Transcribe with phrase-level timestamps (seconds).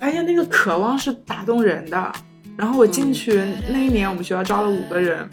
[0.00, 2.12] 而且那个渴望是打动人的。
[2.56, 5.30] 然后我进去那一年，我们学校招了五个人，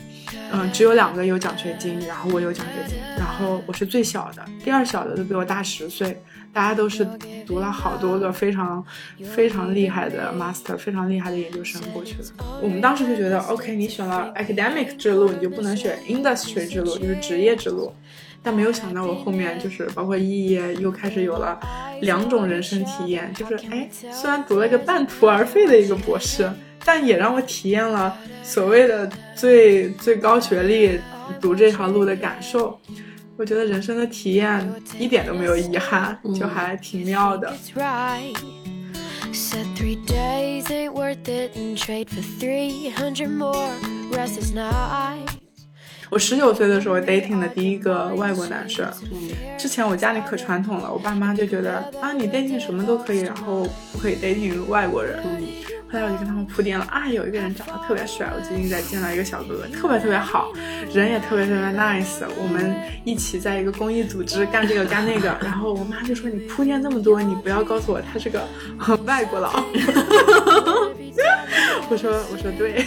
[0.51, 6.21] 嗯，只有两个有奖学金，然后我有奖学金，然后我是最小的，第二小的都比我大十岁，
[6.53, 7.03] 大家都是
[7.45, 8.85] 读了好多个非常
[9.33, 12.25] 非常厉害的 master，非常厉害的研究生过去的。
[12.61, 17.91] 我们当时就觉得，OK，你选了 academic 之路，你就不能选 industry 之路，就是职业之路。
[18.47, 21.59] 但没有想到，我后面就是包括一业又开始有了
[21.99, 26.49] 两种人生体验，就是哎，虽然读了一个半途而废的一个博士。
[26.85, 30.97] 但也让我体验了所谓的最最高学历
[31.41, 32.79] 读这条路的感受，
[33.35, 34.65] 我觉得人生的体验
[34.97, 37.53] 一点都没有遗憾，就还挺妙的。
[46.09, 48.89] 我十九岁的时候 dating 的第一个外国男生，
[49.57, 55.21] 之前我家里可传统了，我爸妈就觉得啊你 dating 什么都可以，然后不可以 dating 外国人。
[55.89, 60.51] 后来我就跟他们铺垫了啊，有一个人长得特别帅，我最近在见到一个小哥哥，特别特别好，
[60.93, 65.37] 人也特别特别 nice，我们一起在一个公益组织干这个干那个。
[65.41, 68.45] 然后我妈就说你铺垫这么多，你不要告诉我他是个
[69.05, 69.49] 外国佬。
[71.89, 72.85] 我说我说对。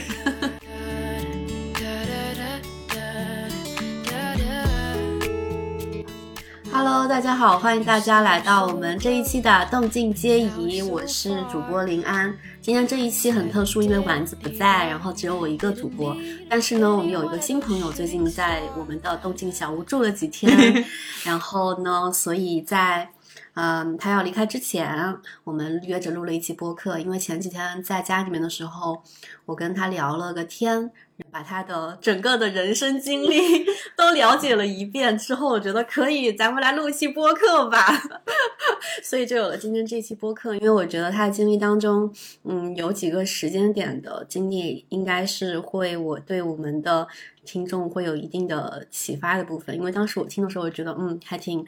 [6.83, 12.35] Hello，大家好，欢迎大家来到我们这一期的动静皆宜，我是主播林安。
[12.63, 16.17] 今天这一期很特殊，因为丸子不在，然后只有我一个主播。
[16.49, 20.83] 但是呢，我们有一个新朋友最近在我们的动静小屋住了几天，
[21.23, 23.11] 然后呢，所以在
[23.53, 26.99] 嗯他要离开之前，我们约着录了一期播客。
[26.99, 29.03] 因为前几天在家里面的时候，
[29.45, 30.91] 我跟他聊了个天。
[31.31, 33.65] 把他的整个的人生经历
[33.97, 38.03] 都了解了一遍之后，我觉得可以，咱们来录一期播客吧。
[39.03, 40.55] 所以就有了今天这期播客。
[40.55, 42.13] 因为我觉得他的经历当中，
[42.45, 47.07] 嗯，有几个时间点的经历，应该是会我对我们的
[47.45, 49.75] 听众会有一定的启发的部分。
[49.75, 51.65] 因为当时我听的时候，我觉得嗯，还挺。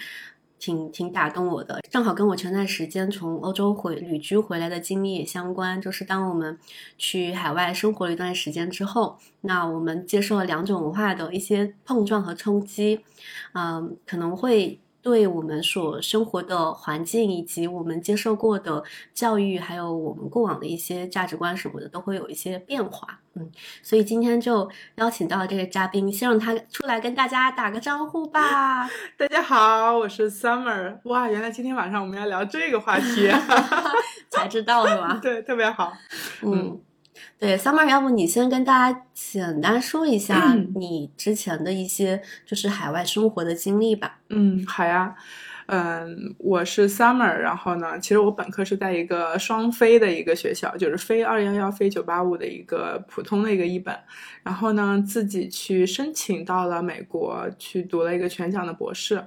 [0.62, 5.82] 挺挺打动我的，正好跟我前段时间从欧洲回旅居回来的经历也相关。
[5.82, 6.56] 就是当我们
[6.96, 13.00] 去海外生活了一段时间之后，那我们接受了两种文化的一些碰撞和冲击，
[13.54, 14.78] 嗯，可能会。
[15.02, 23.18] 对我们所生活的环境，以及我们接受过的教育，还有我们过往的一些价值观什么的，都会有一些变化。
[23.34, 23.50] 嗯，
[23.82, 28.86] 所以今天就邀请到了这个嘉宾，先让他出来跟大家打个招呼吧。
[29.16, 30.98] 大家好，我是 Summer。
[31.04, 33.30] 哇，原来今天晚上我们要聊这个话题
[34.28, 35.18] 才知道是吧？
[35.22, 35.92] 对，特别好。
[36.42, 36.80] 嗯。
[37.38, 44.18] 对，Summer，要不你先跟大家简单说一下你之前的一些就是海外生活的经历吧。
[44.28, 45.14] 嗯，好呀。
[45.74, 53.98] 嗯，我是 Summer，然后呢，其实我本科是在一个双非的一个学校，就是非二幺幺、非九八五的一个普通的一个一本，
[54.42, 59.24] 然后呢，自己去申请到了美国去读了一个全奖的博士。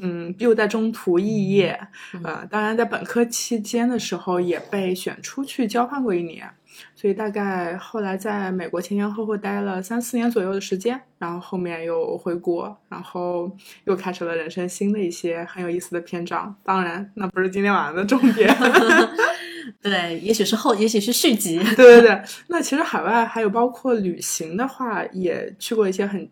[0.00, 1.78] 嗯，又在中途肄业。
[2.24, 6.50] 呃，当然在本科期间的时候也被选出去交换过一年。
[7.00, 13.48] 所以大概后来在美国前前后后待了三四年左右的时间，然后后面又回国，然后
[13.84, 16.52] 又开始了人生新的一些很有意思的篇章。
[16.64, 18.52] 当然，那不是今天晚上的重点。
[19.80, 21.60] 对，也许是后，也许是续集。
[21.76, 26.28] 对对对，那其实海外还有包括旅行的话，也去过一些很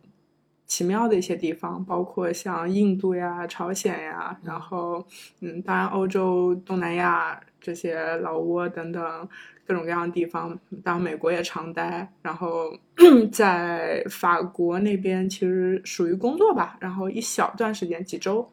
[0.67, 5.07] 奇妙的一些地方，包括像印度呀、朝鲜呀，然后
[5.43, 9.29] 嗯，当然欧洲、东南亚这些老挝等等。
[9.67, 12.73] 各种各样的地方，当然美国也常待，然后
[13.33, 18.49] 在法国那边其实属于工作吧，然后一小段时间几周，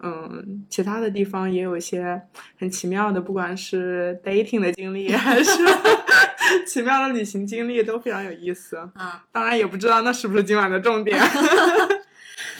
[0.00, 2.20] 嗯，其他的地方也有一些
[2.58, 5.50] 很奇妙的，不管是 dating 的经历还是
[6.66, 9.24] 奇妙的旅行经历，都非常有意思啊。
[9.32, 11.18] 当然也不知道那是不是今晚的重点。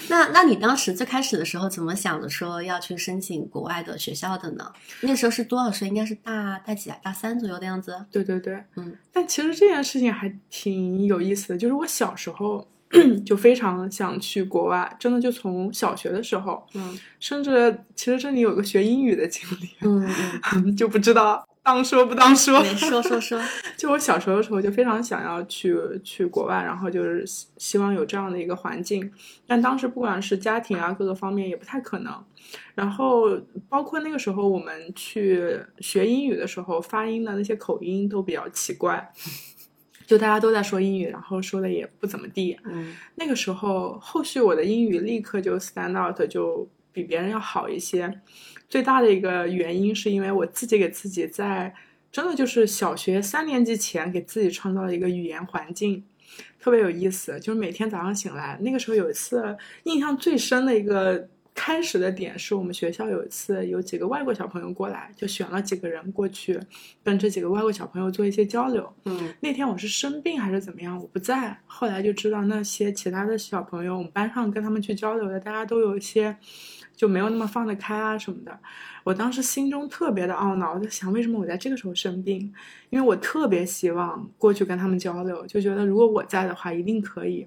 [0.09, 2.29] 那那你当时最开始的时候怎么想的？
[2.29, 4.73] 说要去申请国外的学校的呢？
[5.01, 5.89] 那时候是多少岁？
[5.89, 6.97] 应该是大大几啊？
[7.03, 8.05] 大三左右的样子。
[8.11, 8.97] 对对对，嗯。
[9.13, 12.67] 但其实这件事情还挺有意思的，就是我小时候
[13.25, 20.09] 就非常想去国外，真的就从小学的时候，嗯，甚至其实这里有个学英语的经历，嗯
[20.55, 21.47] 嗯， 就不知道。
[21.67, 23.41] 当说不当说，说 说说。
[23.77, 27.25] 就我小时候的时候，就非常想要去去国外，然后就是
[27.59, 29.11] 希望有这样的一个环境。
[29.49, 32.25] 但当时不管是家庭啊各个方面也不太可能。
[32.77, 33.37] 然后
[33.69, 39.13] 包括那个时候我们去学英语的时候，发音的那些口音都比较奇怪。
[40.07, 42.57] 就大家都在说英语，然后说的也不怎么地。
[42.65, 48.11] 嗯那个时候，后续我的英语立刻就 stand out，就比别人要好一些。
[48.71, 51.75] 最大的一个原因是因为我自己给自己在
[52.11, 56.03] 真的就是小学三年级前给自己创造了一个语言环境，
[56.59, 57.39] 特别有意思。
[57.39, 59.55] 就是每天早上醒来，那个时候有一次
[59.85, 66.59] 印象最深的一个开始的点是我们学校有一次有几个外国小朋友过来，就选了几个人过去
[67.05, 68.93] 跟这几个外国小朋友做一些交流。
[69.05, 71.57] 嗯那天我是生病还是怎么样，我不在。
[71.67, 76.37] 后来就知道那些其他的小朋友，我们班上跟他们去交流的，大家都有一些
[76.97, 78.59] 就没有那么放得开啊什么的。
[79.05, 82.53] 我当时心中特别的懊恼，我就想为什么我在这个时候生病？
[82.91, 87.47] 因为我特别希望过去跟他们交流，就觉得如果我在的话，一定可以。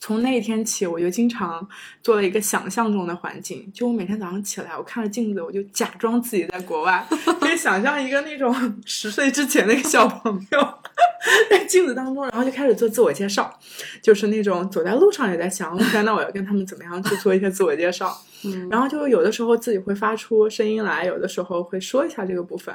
[0.00, 1.66] 从那一天起，我就经常
[2.02, 7.04] 做了一个想象中的环境，就我每天早上起来，我看着镜子，我就假装自己在国外，
[7.40, 8.54] 可以想象一个那种
[8.86, 10.74] 十岁之前的一个小朋友
[11.50, 13.58] 在镜子当中，然后就开始做自我介绍，
[14.00, 22.74] 就是那种走在路上也在想，天呐，我要跟他们怎么样去做一些自我介绍， 嗯然后就有的时候自己会发出声音来，有的时候会说一下这个部分，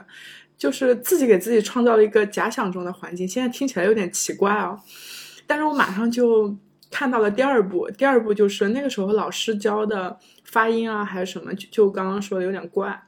[0.57, 3.27] 就是自己给自己创造了一个假想中的环境。
[3.27, 4.79] 现在听起来有点奇怪哦，
[5.47, 6.53] 但是我马上就
[6.93, 13.01] 看到了第二步，第二步就是那个时候老师教的发音啊，还是什么，就就刚刚说的有点怪。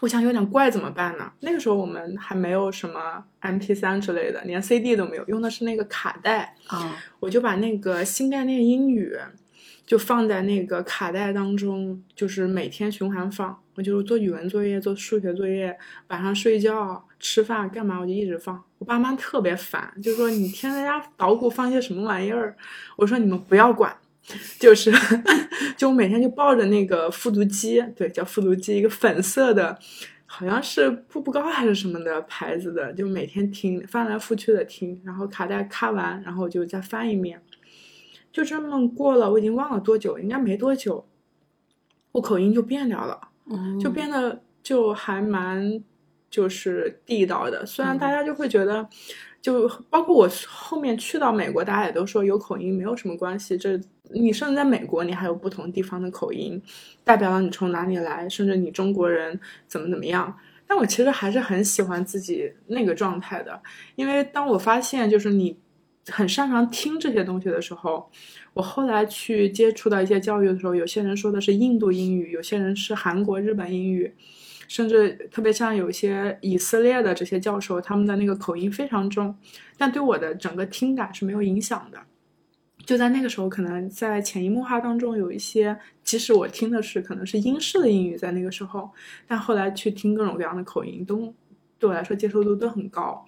[0.00, 1.32] 我想有点怪怎么办呢？
[1.40, 6.54] 那个时候我们还没有什么 MP 3之类的，连 CD 都没有，用的是那个卡带。
[6.66, 9.16] 啊我就把那个新概念英语
[9.86, 13.58] 就放在那个卡带当中，就是每天循环放。
[13.74, 15.78] 我就是做语文作业、做数学作业，
[16.08, 18.62] 晚上睡觉、吃饭干嘛，我就一直放。
[18.82, 22.56] 我爸妈特别烦，就说你天天在家捣鼓放些什么玩意儿。
[22.96, 23.96] 我说你们不要管，
[24.58, 24.92] 就是
[25.78, 29.78] 就我每天就抱着那个复读机，对，叫复读机，一个粉色的。
[30.26, 37.40] 好像是步步高还是什么的牌子的，就每天听，翻来覆去的听，然后卡带卡完，然后就再翻一遍，
[38.32, 41.06] 就这么过了，我已经忘了多久，应该没多久，
[42.10, 45.80] 我口音就变掉了，嗯就变得就还蛮
[46.32, 48.88] 就是地道的，虽然大家就会觉得，
[49.42, 53.78] 就包括我后面去到美国，大家也都说有口音没有什么关系，这
[54.14, 56.60] 你甚至在美国，你还有不同地方的口音，
[57.04, 59.38] 代表了你从哪里来，甚至你中国人
[59.68, 60.34] 怎么怎么样。
[60.66, 63.60] 但我其实还是很喜欢自己那个状态的，
[63.94, 65.54] 因为当我发现就是你
[66.08, 68.10] 很擅长听这些东西的时候，
[68.54, 74.14] 我后来去接触到一些教育的时候，有些人说的是印度英语，有些人是韩国、日本英语，
[74.72, 79.36] 甚至特别像有一些以色列的这些教授，他们的那个口音非常重，
[79.76, 81.98] 但对我的整个听感是没有影响的。
[82.86, 88.90] 就在那个时候，可能在潜移默化当中有一些，即使我听的是可能是英式的英语，在那个时候，
[89.26, 91.34] 但后来去听各种各样的口音，都
[91.78, 93.22] 对我来说接受度都很高。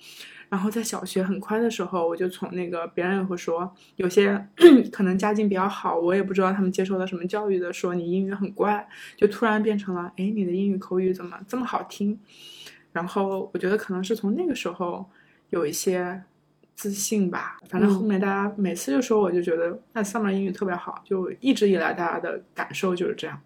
[0.55, 4.41] 然后在小学很快的时候，我就从那个别人也会说，有些
[4.93, 12.17] 可能家境比较好，我也不知道他们接受了什么教育的，说你英语很怪，就突然变成了，哎，你的英语口语怎么这么好听？
[12.93, 15.05] 然后我觉得可能是从那个时候
[15.51, 16.23] 有一些
[16.77, 17.59] 自信吧。
[17.69, 23.37] 反正后面大家每次就说，我就觉得那 summer 英语特别好，就一直以来大家的感受就是这样。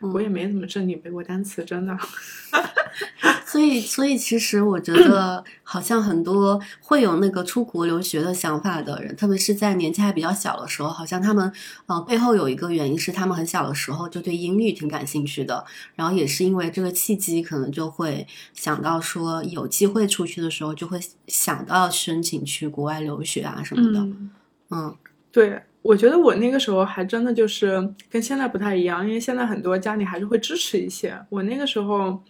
[0.00, 1.96] 我也没怎么正经背过单词，真的。
[3.46, 11.50] 所以，所以其实我觉得，好像很多会有那个出国留学的想法的人，特别是在年纪还比较小的时候，好像他们，
[11.86, 24.00] 呃，背后有一个原因是他们很小的时候就对英语挺感兴趣的，然后也是因为这个契机，可能就会想到说，有机会出去的时候，就会想到申请去国外留学啊什么的。
[24.00, 24.30] 嗯，
[24.70, 24.96] 嗯
[25.30, 31.16] 对，我觉得我那个时候还真的就是跟现在不太一样，因为现在很多家里还是会支持一些。
[31.30, 32.20] 我那个时候，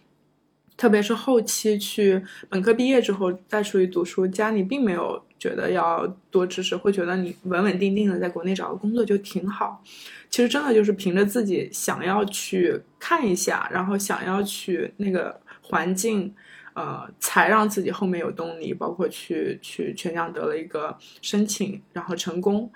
[0.77, 9.83] 特别是后期去本科毕业之后再出去读书，家里并没有觉得要多支持，会觉得你稳稳定定的在国内找个工作就挺好。
[10.29, 16.35] 其实真的就是凭着自己想要去看一下，然后想要去那个环境。
[16.75, 22.71] 呃，才让自己后面有动力，包括去去全奖得了一个申请，然后成功。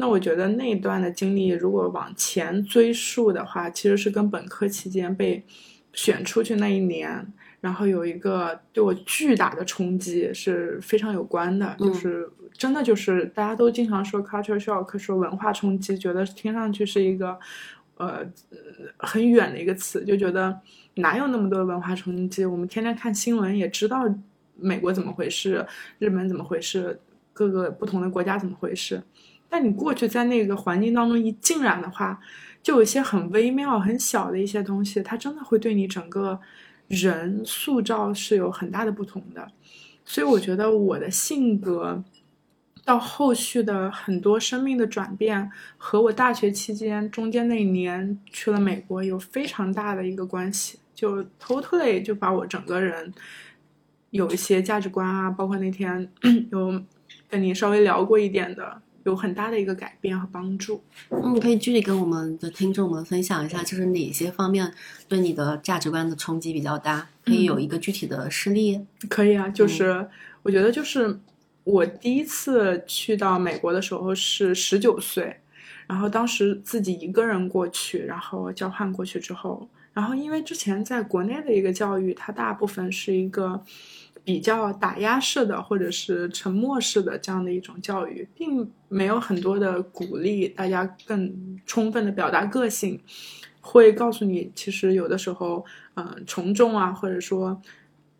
[0.00, 5.44] 那我觉得那一段的经历，如果往前追溯的话，其实是跟本科期间被
[5.92, 7.30] 选出去那一年，
[7.60, 17.38] 然后有一个对我巨大的冲击是非常有关的，嗯就是真的就是大家都经常说 culture shock，说文化冲击，觉得听上去是一个
[17.98, 18.26] 呃
[18.96, 20.58] 很远的一个词，就觉得
[20.94, 22.46] 哪有那么多文化冲击？
[22.46, 24.04] 我们天天看新闻也知道
[24.56, 25.66] 美国怎么回事，
[25.98, 26.98] 日本怎么回事，
[27.34, 29.02] 各个不同的国家怎么回事。
[29.50, 32.18] 但你过去在那个环境当中一浸染的话，
[32.62, 36.40] 就有一些很微妙、很小的一些东西，它真的会对你整个
[36.86, 39.50] 人塑造是有很大的不同的。
[40.04, 42.02] 所以我觉得我的性格
[42.84, 53.12] 到后续的很多生命的转变，和我大学期间中间那一年去了美国有非常大的一个关系，就 totally 就把我整个人
[54.10, 56.10] 有一些价值观啊，包括那天
[56.50, 56.82] 有
[57.28, 58.80] 跟你稍微聊过一点的。
[59.04, 60.82] 有很大的一个改变和帮助。
[61.08, 64.72] 嗯，可以具体跟我们的听众们分享一下，就是哪些方面
[65.08, 67.08] 对你的价值观的冲击比较大？
[67.24, 68.80] 可以有一个具体的事例？
[69.08, 70.08] 可以啊，就是
[70.42, 71.18] 我觉得就是
[71.64, 75.36] 我第一次去到美国的时候是十九岁，
[75.86, 83.62] 然后当时自己一个人过去，然后交换过去之后，然后因为之前在国内的一个教育，它大部分是一个。
[84.30, 93.00] 比较打压式的，或者是沉默式的这样的一种教育，并没有很多的鼓励大家更充分的表达个性，
[93.60, 97.60] 会告诉你，其实有的时候，嗯，从众啊，或者说，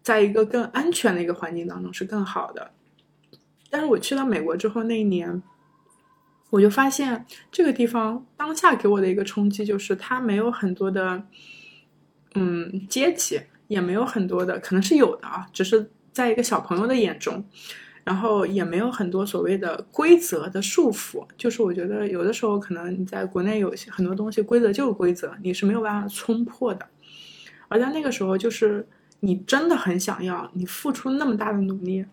[0.03, 2.73] 在一个更安全的一个环境当中是更好的。
[3.71, 5.41] 但是我去到美国之后那一年，
[6.51, 11.23] 我就发现这个地方当下给我的一个冲击就是，它没有很多的，
[12.35, 13.41] 嗯，阶级。
[13.71, 17.45] 也没有很多的，可能是有的啊，只是在一个小朋友的眼中，
[18.05, 21.27] 然后也没有很多所谓的规则的束缚。
[21.37, 26.87] 就是我觉得有的时候可能你在国内有些很多东西规则就是规则，你是没有办法冲破的。
[27.69, 28.87] 而在那个时候，就是
[29.21, 32.05] 你真的很想要，你付出那么大的努力。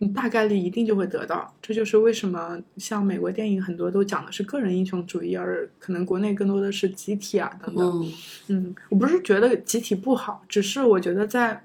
[0.00, 8.12] 你大概率一定就会得到，这就是为什么像美国电影很多都讲的是个人英雄主义，而可能国内更多的是集体啊等等。
[8.46, 11.60] 嗯，我不是觉得集体不好，只是我觉得在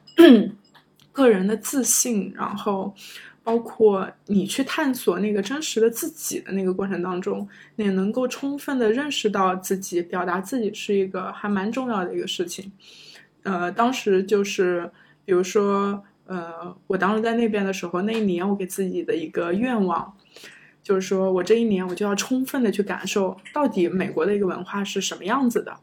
[1.13, 2.93] 个人的自信，然后
[3.41, 12.69] 包括你去探索那个真实的自己的那个过程当中，你能够充分的认识到自己，表达自己是一个还蛮重要的一个事情。
[13.43, 14.91] 呃，当时就是
[15.23, 16.03] 比如说。
[16.25, 20.11] 呃，我当时在那边的时候，那一年我给自己的一个愿望，
[20.81, 25.77] 就是说我这一年我就要充分的去感受到底美国的一个文化是什么样子的。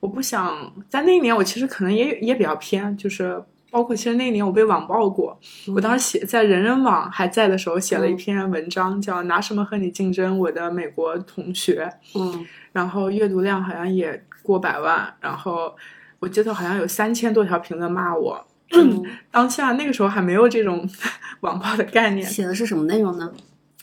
[0.00, 3.40] 我不想在那一年，我其实可能也也比较偏，就是
[3.74, 5.36] 包括其实那一年我被网暴过。
[5.74, 11.92] 我当时写在人人网还在的时候，写了一篇文章，叫《拿什么和你竞争》，我的美国同学。
[12.14, 15.74] 嗯，然后阅读量好像也过百万，然后
[16.20, 18.46] 我记得好像有三千多条评论骂我。
[19.32, 20.88] 当下那个时候还没有这种
[21.40, 22.24] 网暴的概念。
[22.24, 23.32] 写的是什么内容呢？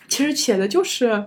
[0.07, 1.25] 其实写的就是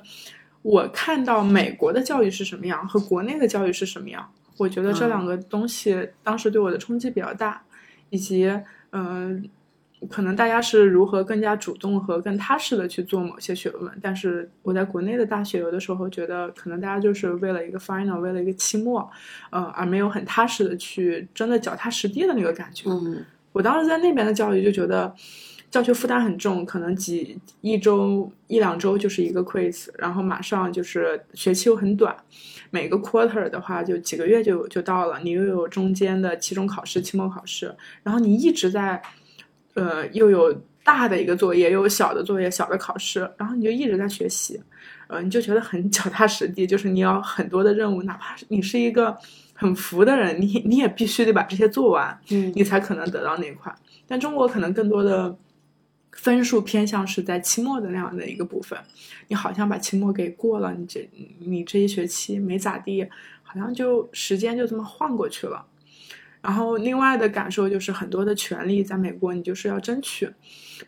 [0.63, 4.27] 我看到美国的教育是什么样，和国内的教育是什么样。
[4.57, 7.63] 我觉得这两个东西当时对我的冲击比较大，
[8.11, 8.51] 以及
[8.93, 9.49] 嗯，
[10.09, 13.93] 可能大家是如何更加主动和更踏实的去做某些学问。
[14.03, 19.11] 但是我在国内的大学，有的时候觉得可能大家就是为了一个 final，为了一个期末，
[19.51, 22.91] 呃，而没有很踏实的去真的脚踏实地的那个感觉。
[22.91, 23.25] 嗯。
[23.53, 25.15] 我当时在那边的教育就觉得，
[25.75, 32.17] 教学负担很重，可能几一周一两周就是一个 quiz，然后马上就是学期又很短，
[32.71, 39.03] 每个 quarter 的话就几个月就就到了，你又有中间的期中考试、期末考试，然后你一直在，
[39.75, 44.63] 呃，又有大的一个作业，又有小的作业、小的考试，然后你就一直在学习，
[45.09, 49.19] 呃，你就觉得很脚踏实地，就是你要很多的任务，哪怕是你是一个。
[49.57, 53.73] 很服的人，你你也必须得把这些做完，嗯，你才可能得到那块。
[54.05, 55.33] 但中国可能更多的
[56.17, 58.79] 分数偏向是在期末的那样的一个部分，
[59.29, 61.09] 你好像把期末给过了，你这
[61.41, 63.07] 你这一学期没咋地，
[63.43, 65.67] 好像就时间就这么晃过去了。
[66.41, 70.31] 然后另外的感受就是很多的权利在美国你就是要争取，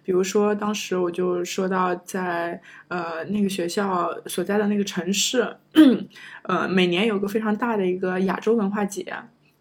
[0.03, 5.57] 比如说当时我就说到在呃那个学校所在的那个城市，
[6.45, 9.11] 呃每年有个非常大的一个亚洲文化节，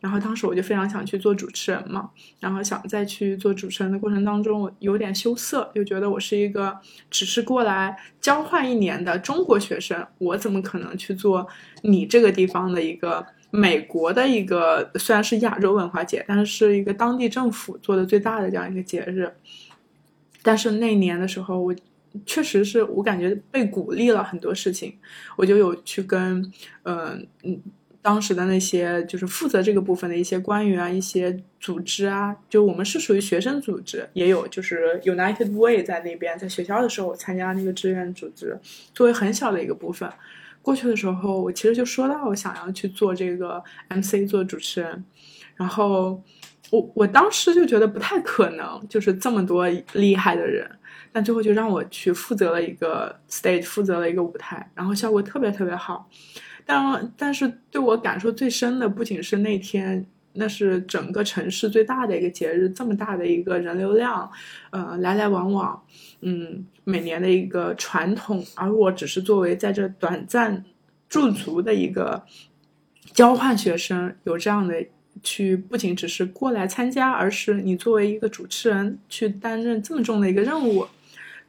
[0.05, 6.77] 然后当时我就非常想去做主持人嘛，然后想再去做主持人的过程当中，我有点羞涩，就觉得我是一个
[7.09, 11.47] 只是过来交换一年的中国学生，我怎么可能去做
[11.81, 13.25] 你这个地方的一个。
[13.51, 19.31] 美国的一个虽然是亚洲文化节，但是是一个当地政府做的最大的这样一个节日。
[20.43, 21.73] 但是那年的时候，我
[22.25, 24.97] 确实是我感觉被鼓励了很多事情，
[25.37, 26.51] 我就有去跟
[26.83, 27.61] 嗯嗯
[28.05, 38.59] 当时的那些就是负责这个部分的一些官员啊、一些组织啊，就我们是属于学生组织，也有就是 United Way 在那边，在学校的时候我参加那个志愿组织，
[38.93, 40.07] 作为很小的一个部分。
[40.61, 45.03] 过去的时候，我其实就说到我想要去做这个 MC 做主持人，
[45.55, 46.21] 然后
[46.69, 50.69] 我我当时就觉得不太可能，就是这么多厉害的人，
[51.11, 56.07] 但最后就让我去负责了一个 stage，负责了一个舞台，然后效果特别特别好。
[56.65, 64.29] 但但是对我感受最深的不仅是那天那是整个城市最大的一个节日，这么大的一个人流量，
[64.71, 65.81] 呃，来来往往，
[66.21, 70.65] 嗯，每年的一个传统，而我只是作为在这短暂
[71.07, 72.21] 驻足的一个
[73.13, 74.83] 交换学生，有这样的
[75.23, 80.85] 去，不仅只是过来参加，而是你作为一个主持人去担任这么重的一个任务。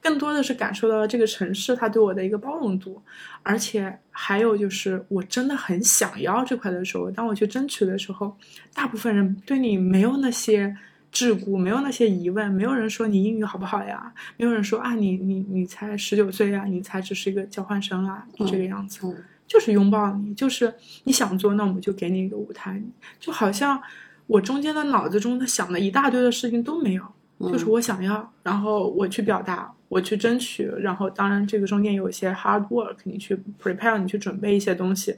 [0.07, 3.03] 更多的是感受到了这个城市它对我的一个包容度，
[3.43, 8.37] 而且还有就是我真的很想要这块的时候，当我去争取的时候，
[8.73, 10.69] 大部分人对你没有那些
[11.13, 19.01] 桎梏，没有那些疑问，没有人说你英语好不好呀，没有人说啊你你你才十九岁呀，你才只是一个交换生啊，这个样子，
[19.49, 20.73] 就是拥抱你，就是
[21.03, 22.81] 你想做，那我们就给你一个舞台，
[23.19, 23.83] 就好像
[24.29, 27.03] 我中间的脑子中的想的一大堆的事情都没有。
[27.39, 35.17] 就是我想要，然后我去表达，我去争取，然后当然这个中间有一些 hard work，你去 prepare，你去准备一些东西，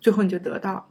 [0.00, 0.88] 最后你就得到，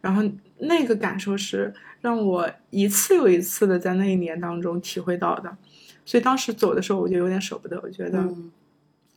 [0.00, 0.22] 然后
[0.58, 5.56] 那个感受是让我一次又一次的在那一年当中体会到的，
[6.04, 8.28] 所以当时走的时候我就有点舍不得，我觉得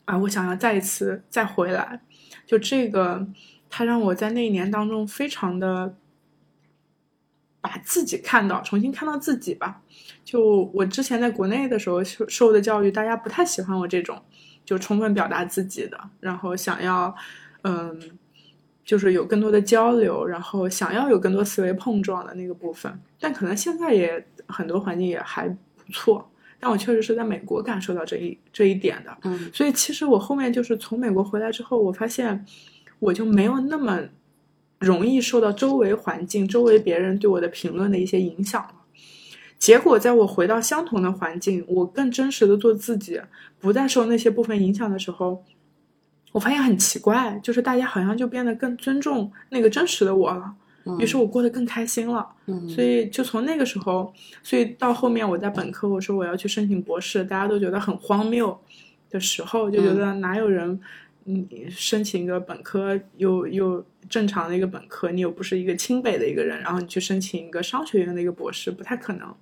[0.06, 2.02] 啊，我想要再一次再回来，
[2.46, 3.28] 就这个，
[3.70, 5.96] 它让我在那一年当中非常的。
[7.62, 9.82] 把自己看到，重新看到自己吧。
[10.24, 14.22] 就我之前在国内的时候受受的教育，大家不太喜欢我这种，
[14.64, 17.14] 就充分表达自己的，然后想要，
[17.64, 18.00] 嗯，
[18.86, 23.00] 就是有更多的交流，然后想要有更多思维碰撞的那个部分。
[23.20, 26.32] 但可能现在也很多环境也还不错。
[26.60, 29.18] 但我确实是在美国感受到这一这一点的。
[29.24, 32.46] 嗯，所以其实我后面就是从美国回来之后，我发现
[33.00, 34.00] 我就没有那么。
[34.80, 38.74] 容易受到周围环境、周围别人对我的评论的一些影响了。
[39.58, 43.20] 结果，在我回到相同的环境，我更真实的做自己，
[43.60, 45.44] 不再受那些部分影响的时候，
[46.32, 50.54] 我发现很奇怪，就是大家好像就变得更尊重那个真实的我了。
[50.98, 52.26] 于是我过得更开心了。
[52.74, 58.58] 所以就从那个时候，所以到后面我在本科，我说我要去申请博士，大家都觉得很荒谬
[59.10, 60.80] 的时候，就觉得哪有人。
[61.34, 69.36] 你申请一个本科，又又正常的一个本科，你又不是一个清北的一个人，然后你去申请一个商学院的一个博士，不太可能。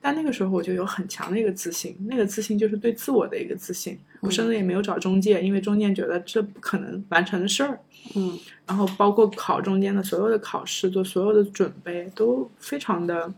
[0.00, 3.98] 但那个时候我就有很强的一个自信，那个自信就是对自我的一个自信。
[4.20, 7.78] 我甚至也没有找中介，因为中介觉得这不可能完成的事儿。
[8.14, 13.32] 嗯，然后包括考中间的所有的考试，做所有的准备都非常的。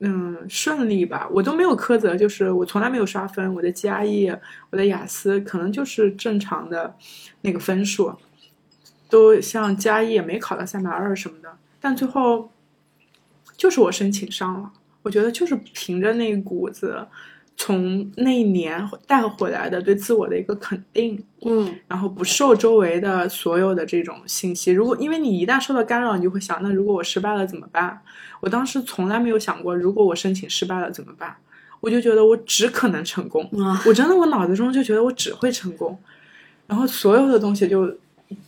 [0.00, 4.28] 嗯，顺利吧，我都没有苛责，就是我从来没有刷分，我的加一
[4.70, 6.94] 我的雅思可能就是正常的
[7.40, 8.14] 那个分数，
[9.08, 12.50] 都像加一也没考到三百二什么的，但最后
[13.56, 17.06] 就是我申请上了，我觉得就是凭着那股子。
[17.60, 24.70] 从那一年带回来的对自我的一个肯定，嗯，然后不受周围的所有的这种信息。
[24.70, 28.00] 如果因为你一旦受到干扰，你就会想，那如果我失败了怎么办？
[28.40, 31.36] 我当时从来没有想过，如果我申请失败了怎么办？
[31.80, 33.50] 我就觉得我只可能成功，
[33.84, 35.98] 我真的我脑子中就觉得我只会成功，
[36.66, 37.92] 然后所有的东西就。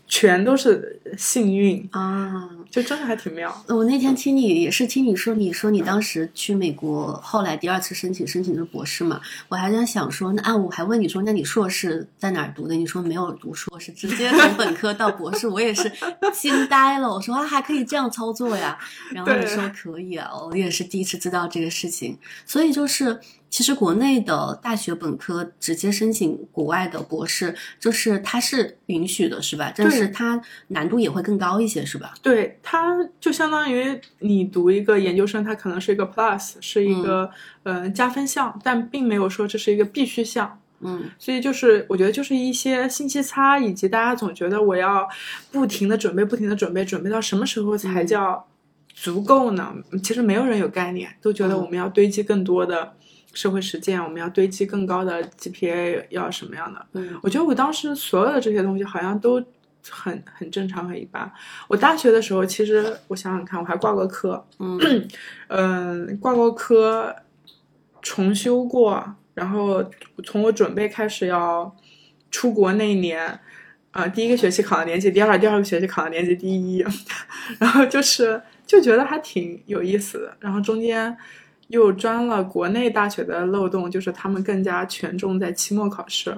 [0.07, 3.64] 全都是幸运啊，就真的还挺妙。
[3.69, 12.75] 我那天听你也是听你说，你说你当时去美国，后来第二次申请申请的博士嘛，我还在想说，那啊，我还问你说，那你硕士在哪儿读的？
[12.75, 15.90] 你说没有读硕士，直接从本科到博士，我也是
[16.35, 17.09] 惊呆了。
[17.09, 18.77] 我说啊，还可以这样操作呀？
[19.12, 23.21] 然后你说可以啊，我也是第一次知道这个事情，所以就是。
[23.51, 29.73] 其实国内的大学本科直接申请国外的博士，就是它是允许的，是吧？
[29.77, 32.15] 但是它难度也会更高一些，是吧？
[32.23, 37.29] 对，它就相当于你读一个研究生，它可能是一个 plus，是一个
[37.65, 40.61] 呃加分项，但并没有说这是一个必须项。
[40.83, 45.07] 嗯，所以就是我觉得就是一些信息差，以及大家总觉得我要
[45.51, 48.47] 不停的准备，不停的准备，准备到什么时候才叫
[48.95, 49.75] 足够呢？
[50.03, 52.95] 其实没有人有概念，都觉得我们要堆积更多的。
[53.33, 56.87] 社会实践，我们要堆积更高的 GPA，要什么样的？
[56.95, 59.40] 嗯，我觉得我当时所有的这些东西好像都
[59.88, 61.31] 很很正常，很一般。
[61.69, 65.09] 我大学的时候，其实我想想看，我还挂过科，嗯
[65.49, 67.14] 嗯，挂过科，
[68.03, 69.85] 重修过，然后
[70.25, 71.75] 从我准备开始要
[72.33, 73.38] 出国那一年，
[73.93, 76.85] 啊，第一个学期考了年级第二，第二个学期考了年级第一，
[77.61, 81.16] 然后就是就觉得还挺有意思的，然后中间。
[81.71, 86.37] 又钻了国内大学的漏洞，就是他们更加权重在期末考试，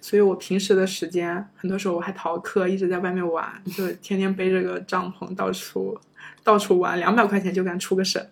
[0.00, 5.98] 所以我平时的时间很多时候我还逃课，一直在外面玩，就天天背着个帐篷到处
[6.42, 8.22] 到处玩，两百块钱就敢出个省，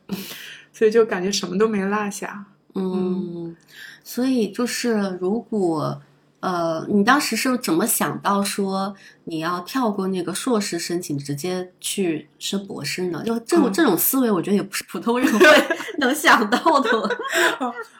[0.72, 2.44] 所以就感觉什么都没落下。
[2.74, 3.56] 嗯，
[4.04, 6.02] 所以就是如果
[6.42, 8.92] 呃，你当时是怎么想到说
[9.24, 13.22] 你要跳过那个硕士申请，直接去升博士呢？
[13.24, 15.46] 就这种、嗯这种思维，我觉得也不是普通人会
[15.98, 16.90] 能想到的。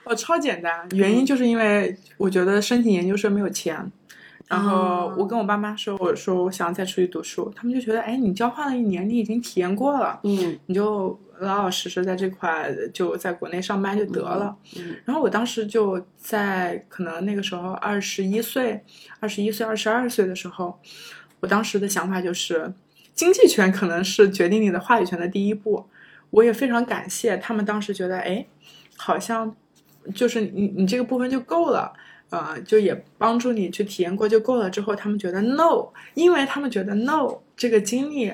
[0.05, 3.91] 哦，超简单，原因就是因为我觉得申请研究生没有钱。
[4.49, 14.57] 然后哦我跟我爸妈说，我说我想再出去读书，他们就觉得，哎，你交换了一年，你已经体验过了，嗯你就老老实实在这块就在国内上班就得了。
[14.77, 18.83] 嗯然后我当时就在可能那个时候二十一岁、
[19.21, 20.79] 二十一岁、二十二岁的时候，
[21.41, 22.73] 我当时的想法就是，
[23.15, 25.87] 经济权可能是决定你的话语权的第一步。
[26.31, 28.47] 我也非常感谢他们当时觉得，哎，
[28.97, 29.55] 好像
[30.15, 31.93] 就是你你这个部分就够了。
[32.31, 34.71] 呃，就也帮助你去体验过就够了。
[34.71, 38.33] 之后他们觉得 no，因为他们觉得 no 这个经历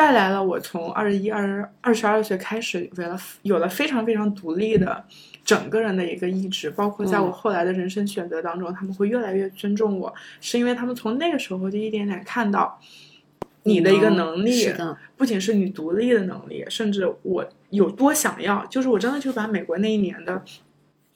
[0.00, 5.04] 带来了我从二十一、二二十二岁开始，为了有了非常非常独立的
[5.44, 10.10] 整个人的一个意志，包括在我后来的人生选择当中，他们会越来越尊重我，
[10.40, 12.80] 是因为他们从那个时候就一点点看到
[13.64, 14.72] 你的一个能力，
[15.18, 20.42] 不仅是你独立的能力，甚至我有多想要，就是我真的就把美国那一年的。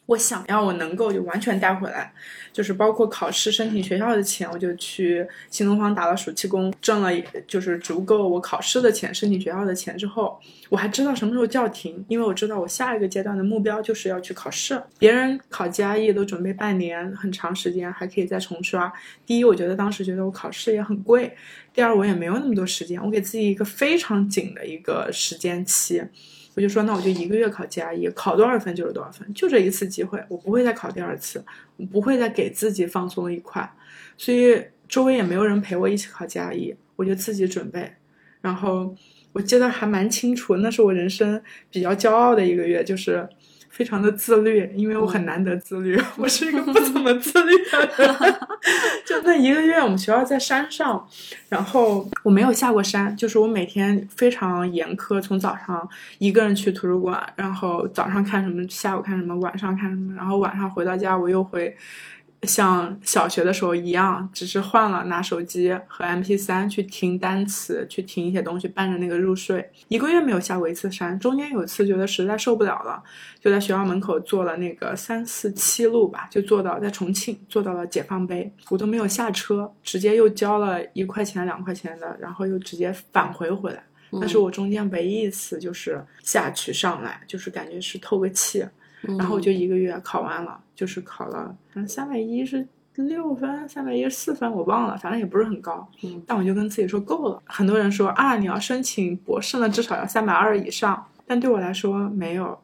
[0.06, 2.12] 我想要，我能够就完全带回来，
[2.52, 7.10] 就是包括考试、申请学校的钱，我就去新东方打了暑期工，挣了
[7.46, 10.38] 就是足够我考试的钱、申请学校的钱之后，
[10.68, 14.78] 我还知道什么时候叫停，因为我知道我下一个阶段的目标就是要去考试。
[14.98, 18.92] 别人考 GRE 都准备半年，很长时间，还可以再重刷。
[19.24, 21.30] 第一，我觉得当时觉得我考试也很贵；
[21.72, 26.02] 第二，我也没有那么多时间，我给自己一个非常紧的一个时间期。
[26.56, 31.44] 我就说，那我就一个月考 GRE，考多少分就是多少分，就这一次机会，我不会再考第二次，
[31.76, 33.68] 我不会再给自己放松一块，
[34.16, 37.92] 所以周围也没有人陪我一起考 GRE，我就自己准备。
[38.40, 38.94] 然后
[39.32, 43.28] 我记得还蛮清楚，那是我人生比较骄傲的一个月，就是
[43.74, 48.36] 非常的自律，因为我很难得自律，我是一个不怎么自律的人。
[49.04, 51.04] 就那一个月，我们学校在山上，
[51.48, 61.76] 然后我没有下过山，就是我每天非常严苛，从早上一个人去图书馆，然后早上看什么，下午看什么，晚上看什么，然后晚上回到家我又会。
[62.46, 69.70] 像小学的时候一样，只是换了拿手机和 MP 三去听单词，去听一些东西，伴着那个入睡。
[69.88, 73.02] 一个月没有下过一次山，中间有一次觉得实在受不了了，
[73.40, 83.82] 就在学校门口坐了那个三四七路吧，就坐到在重庆坐到了解放碑，我都没有下车，直接又交了一块钱两块钱的，然后又直接返回回来。
[84.10, 88.64] 那是我中间唯一一次就是下去上来，就是感觉是透个气。
[89.18, 95.86] 然后我就一个月考完了，就是考了，反正三百一是六分，三百一十四分，我忘了，反正也不是很高。
[96.02, 97.42] 嗯，但我就跟自己说够了。
[97.46, 102.58] 很多人说啊，你要申请博士呢，至少要三百二以上，但对我来说没有，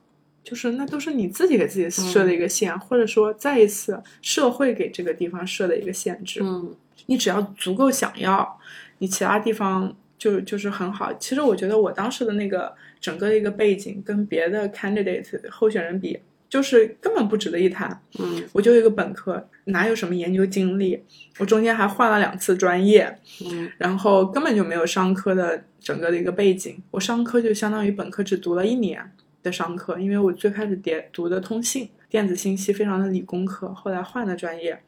[0.45, 6.41] 就是那都是你自己给自己设的一个线，或者说再一次社会给这个地方设的一个限制。
[6.43, 6.75] 嗯
[7.07, 8.61] 你只要足够想要，
[8.99, 11.13] 你其他地方就就是很好。
[11.15, 16.17] 其实我觉得我当时的那个整个的一个背景跟别的 candidate 候选人比，
[16.51, 18.03] 就是根本不值得一谈。
[18.19, 21.03] 嗯我就一个本科，哪有什么研究经历？
[21.39, 26.83] 我中间还换了两次专业，嗯然后根本就没有商科的整个的一个背景。
[26.91, 29.01] 我商科就相当于本科只读了一年
[29.43, 34.83] 的商科，因为我最开始点读的通信、电子信息，非常的理工科，后来换的专业。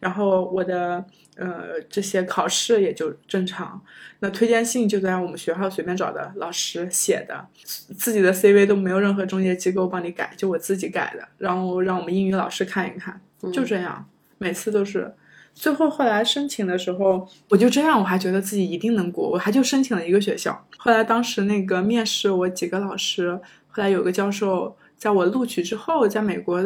[0.00, 1.04] 然后我的
[1.36, 3.80] 呃这些考试也就正常，
[4.20, 13.20] 那推荐信就在我们学校随便找的老师写的，自己的 CV 都没有任何中介机构帮你改，就我自己改的，然后让我们英语老师看一看，
[13.52, 14.06] 就这样，
[14.38, 15.14] 每次都是。
[15.54, 20.64] 最后后来申请的时候，我就这样，我还觉得自己一定能过，我还就申请了一个学校。
[20.76, 23.32] 后来当时那个面试，我几个老师，
[23.66, 26.64] 后来有个教授，在我录取之后，在美国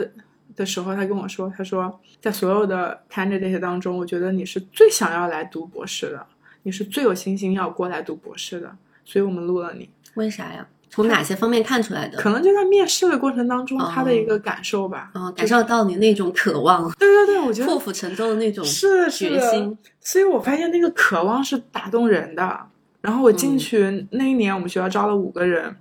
[0.57, 6.27] 的时候，他跟我说，他说在所有的 candidate 当中，我觉得你是最想要来读博士的，
[6.63, 9.89] 你是最有信心要过来读博士的，所以我们录了你。
[10.15, 10.67] 为啥呀？
[10.91, 12.19] 从哪些方面看出来的？
[12.19, 15.11] 可能就在面试的过程当中，哦他的一个感受吧。
[15.15, 19.79] 哦，感受到你那种渴望，对对对，我觉得 破釜沉舟的那种是是决心。
[20.01, 22.67] 所以我发现那个渴望是打动人的。
[23.01, 25.75] 然后我进去、那一年，我们学校招了五个人，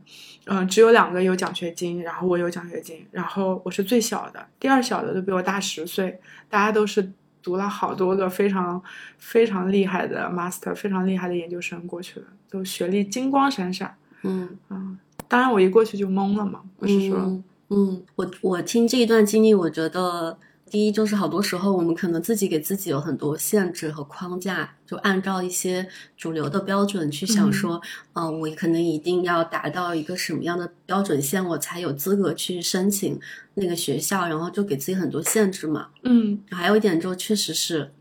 [0.46, 7.12] 嗯、只有两个有奖学金，然后我有奖学金，然后我是最小的，第二小的都比我大十岁，大家都是
[7.44, 8.82] 读了好多个非常
[9.18, 13.96] 非常厉害的 master，非常厉害的研究生过去的，都学历金光闪闪。
[14.24, 20.38] 嗯啊，当然我一过去就懵了嘛，不是说，嗯嗯，我我听这一段经历，我觉得
[20.72, 25.86] 第一就是好多时候我们可能自己给自己有很多限制和框架，就按照一些
[26.18, 27.82] 主流的标准去想说，
[28.14, 33.20] 嗯、我可能一定要达到一个什么样的标准线，我才有资格去申请
[33.56, 35.90] 那个学校，然后就给自己很多限制嘛。
[36.04, 37.92] 嗯还有一点就确实是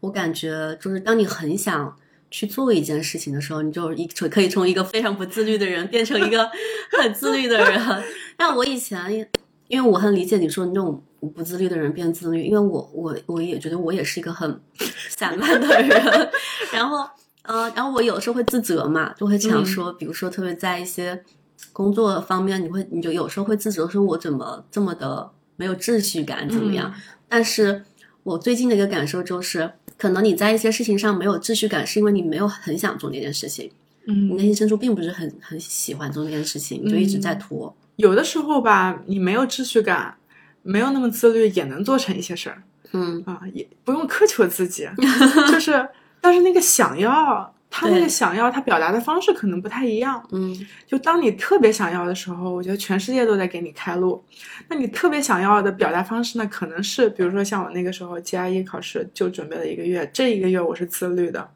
[0.00, 1.96] 我感觉就是当你很想。
[2.28, 6.50] 去做一件事情的时候，你就一可以从一个非常不自律的人变成一个
[7.00, 7.80] 很自律的人。
[8.36, 9.26] 但我以前
[9.68, 14.60] 因为我很理解你说的那种不自律的人变自律，因为我我我也觉得我也是一个很
[15.10, 16.30] 散漫的人，
[16.72, 17.08] 然后
[17.42, 21.22] 呃，然后我有时候会自责嘛，就会想说，比如说特别在一些
[21.72, 26.92] 工作方面，你会你就有时候会自责，说我怎么这么的没有秩序感，怎么样？
[27.28, 27.84] 但是
[28.22, 33.70] 我最近的一个感受就是，可能你在一些事情上没有秩序感，是因为你没有很想做那件事情，
[34.06, 34.28] 嗯。
[34.28, 37.74] 你嗯，内心深处并不是很很喜欢做那件事情，你就一直在拖。
[37.96, 40.14] 有的时候吧，你没有秩序感，
[40.66, 44.88] 没有那么自律，也能做成一些事儿嗯啊，也不用苛求自己，
[45.50, 45.88] 就是，
[46.20, 47.52] 但是那个想要。
[47.68, 50.24] 他那个想要，他表达的方式可能不太一样。
[50.30, 54.24] 嗯就当你特别想要的时候，我觉得全世界都在给你开路。
[54.68, 61.46] 那你特别想要的表达方式呢，可能是比如说像我那个时候 GRE 考试就准备了一个月，这一个月我是自律的。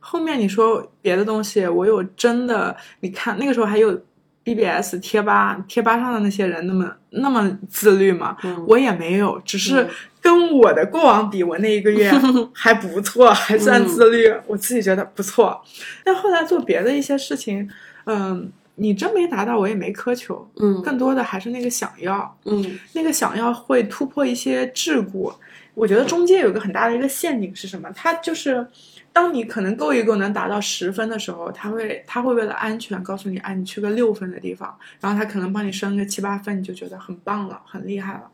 [0.00, 3.98] 后面你说别的东西，我有真的，你看那个时候还有
[4.44, 8.36] BBS 贴吧，贴吧上的那些人那么那么自律吗？
[8.44, 9.88] 嗯我也没有，只是嗯
[10.20, 12.12] 跟我的过往比，我那一个月
[12.52, 15.60] 还不错，还算自律，我自己觉得不错。
[16.04, 17.68] 但后来做别的一些事情，
[18.04, 25.32] 嗯，你真没达到，我也没苛求，嗯更多的还是那个想要，嗯那个想要会突破一些桎梏。
[25.74, 27.88] 我觉得中间有一个很大的一个陷阱是什么？
[27.96, 28.66] 它就是。
[29.14, 38.28] 当你可能够一够能达到十分的时候，他会他会为了安全告诉你，啊，你去个六分的地方，然后他可能帮你升个七八分，你就觉得很棒了，很厉害了。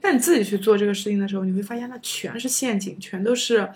[0.00, 3.68] 但你自己去做这个事情的时候，你会发现那全是陷阱，全都是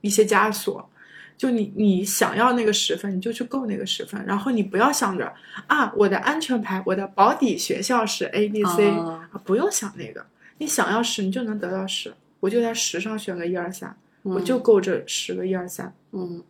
[0.00, 0.88] 一些枷锁。
[1.36, 5.32] 就你你想要那个十分，你就去够那个十分，然后你不要想着
[5.66, 10.24] 啊，我的安全牌，我的保底学校是 A B C、哦啊，不用想那个，
[10.58, 16.42] 你想要十，你就能得到十，我就在十上选个一二三，我就够这十个一二三，嗯，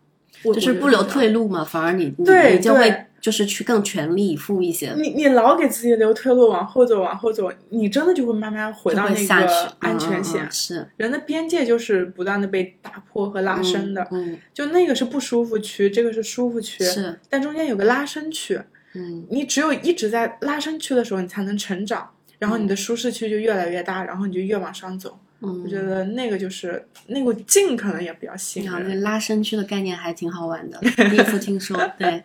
[0.43, 1.29] 我就是不留退。
[1.29, 10.51] 路嘛，反而你你对你就会就是去更全力以赴一些你你老给自己留退路，往后走，往后走，你真的就会慢慢回到那个安全嗯线。
[10.51, 18.59] 是人的边界就是不断的被打破和拉伸的，嗯就那个是不舒服区，这个是舒服区，是但中间有个拉伸区。
[18.95, 22.07] 嗯你只有一直在拉伸区的时候，你才能成长，
[22.37, 25.17] 然后你的舒适区就越来越大，然后你就越往上走。
[25.43, 25.89] 我觉嗯。
[25.89, 29.01] 得那个就是那个劲，可能也比较吸你好，那引人。
[29.01, 31.77] 拉伸区的概念还挺好玩的，第一次听说。
[31.99, 32.23] 对，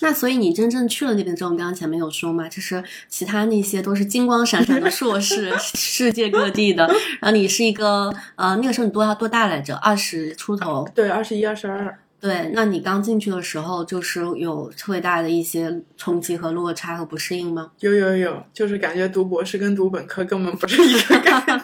[0.00, 6.86] 那所以你真正去了那边之后，你刚刚前面有说嘛，就是其他那些都是金光闪闪的硕士， 世界各地的。
[7.20, 9.74] 然后你是一个呃，那个时候你多多大来着？
[9.76, 10.88] 二十出头。
[10.94, 17.70] 对，二十一、二十二，对，那你刚进去的时候，就是有特别大的一些冲击和落差和不适应吗？
[17.80, 21.60] 有有有，就是感觉读博士跟读本科根本不是一个概念。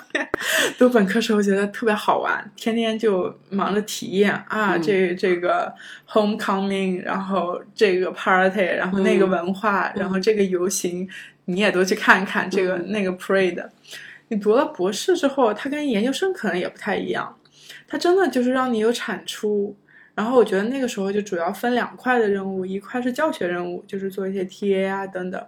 [0.78, 5.72] 读本科时候觉得特别好玩，天天就忙着体验啊，嗯这这个
[6.08, 11.08] homecoming，然后这个 party，然后那个文化，然后这个游行，
[11.46, 13.64] 你也都去看看这个、那个 parade。
[14.28, 17.36] 你读了博士之后，它跟研究生可能也不太一样，
[17.86, 19.76] 它真的就是让你有产出。
[20.14, 25.40] 然后我觉得那个时候就主要分两块的任务，一块是教学任务，就是做一些 TA 啊等等；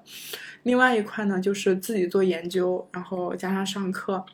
[0.62, 4.24] 另外一块呢就是自己做研究，然后加上上课。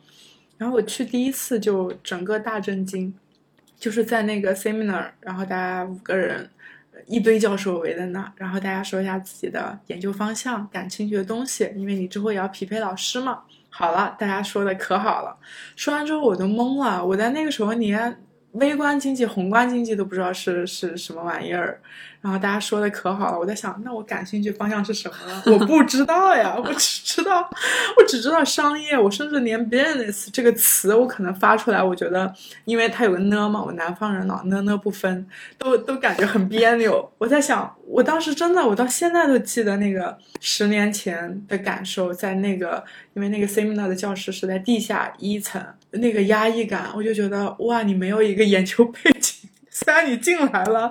[0.61, 3.15] 然后我去第一次就整个大震惊，
[3.79, 6.51] 就是在那个 seminar，然后大家五个人，
[7.07, 13.41] 一堆教授围在那，然后大家说一下自己的研究方向、感兴趣的东西，因为你之后也要匹配老师嘛。
[13.71, 15.35] 好了，大家说的可好了，
[15.77, 18.21] 说完之后我都懵了，我在那个时候连
[18.53, 21.81] 微观经济、宏观经济都不知道是是什么玩意儿。
[22.21, 25.43] 然后大家说的可好了，我在想，那我感兴趣方向是什么呢？
[25.59, 27.49] 我不知道呀，我只知道，
[27.97, 32.31] 我只知道商业，我甚至连 business 这个词我可能发出来，我觉得，
[32.67, 37.11] 因为它有个呢嘛，我南方人老呢呢不分，都都感觉很别扭。
[37.17, 42.85] 我在想，我当时真的，我到现在都记得那个十年前的感受，在那个，
[43.15, 49.49] 因为那个 seminar 的教室是在地下一层，那个压抑感，我就觉得哇，你没有一个研究背景。
[49.71, 50.91] 虽然你进来了，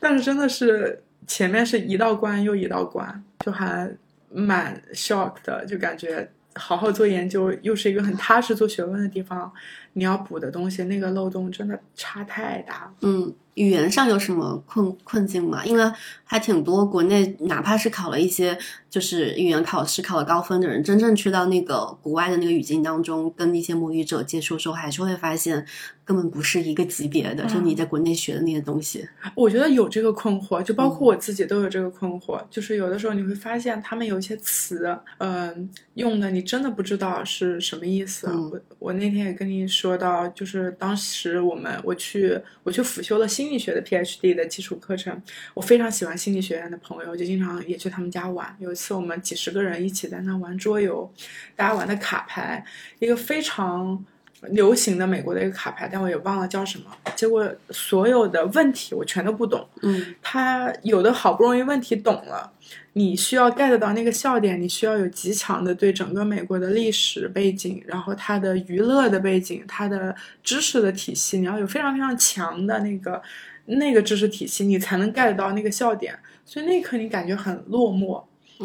[0.00, 3.90] 但是真的是前面是一道关又一道关，就还
[4.30, 9.52] 蛮 shock 的，就感觉好好做研究又是一个很踏实做学问的地方，
[9.92, 12.92] 你要补的东西，那个漏洞真的差太大。
[13.02, 15.64] 嗯，语言上有什么困困境吗？
[15.64, 15.92] 因为
[16.24, 18.56] 还挺多国内，哪怕是考了一些
[18.88, 25.66] 就是语言考试考了高分的人，真正去到那个国外的那个语境当中，跟一些母语者接触的时候，还是会发现
[26.04, 29.06] 根本不是一个级别的，就你在国内学的那些东西。
[29.34, 38.28] 我觉得有这个困惑，就包括我自己都有这个困惑，就是有的时候你会发现他们有一些词，嗯、用的你真的不知道是什么意思。
[38.30, 45.20] 嗯我我那天也跟你说到，就是当时我们我去我去辅修了心理学的 PhD 的基础课程，
[45.52, 48.56] 我非常喜欢心理学院的朋友，就经常也去他们家玩。
[48.60, 51.12] 有一次我们几十个人一起在那玩桌游，
[51.56, 52.64] 大家玩的卡牌，
[53.00, 54.04] 一个非常
[54.50, 56.86] 流行的美国的一个卡牌，但我也忘了叫什么。
[57.14, 62.50] 结果所有的问题我全都不懂，嗯他有的好不容易问题懂了，
[62.94, 73.22] 你需要 get 到那个笑点，你需要有极强的对整个美国的历史背景，然后它的娱乐的背景，它的知识的体系，你要有非常非常强的那个
[73.66, 76.18] 那个知识体系，你才能 get 到那个笑点。
[76.44, 78.20] 所以那一刻你感觉很落寞，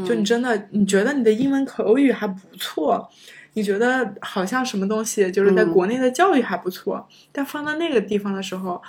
[0.07, 3.07] 就你真的你觉得你的英文口语还不错。
[3.57, 8.79] 你觉得好像什么东西就是在嗯国内的教育还不错，但放到那个地方的时候，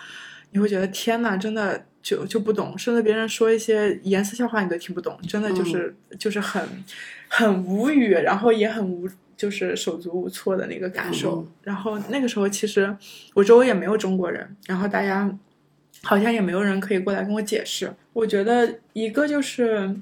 [0.50, 6.62] 你会觉得天呐，真的就就不懂，甚至别人说一些颜色笑话你都听不懂，真的就是、就是很
[7.28, 11.40] 很无语，然后也很无就是手足无措的那个感受。
[11.40, 12.94] 嗯然后那个时候其实
[13.32, 15.34] 我周围也没有中国人，然后大家
[16.02, 17.90] 好像也没有人可以过来跟我解释。
[18.12, 19.96] 我觉得一个就是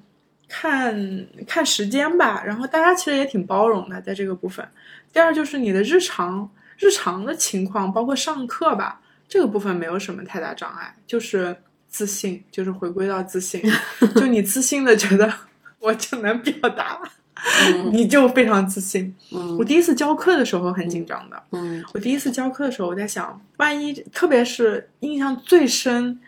[0.49, 4.67] 看看时间吧，然后大家其实也挺包容的在这个部分。
[5.13, 11.57] 第二就是你的日常日常的情况，包括上课吧，这个部分没有什么太大障碍，就是
[11.89, 13.63] 自信，就是回归到自信，
[14.17, 15.33] 就你自信的觉得
[15.79, 17.01] 我就能表达，
[17.91, 19.15] 你就非常自信。
[19.33, 26.21] 嗯我第一次教课的时候很紧张的，嗯我第一次教课的时候，我在想，万一特别是印象最深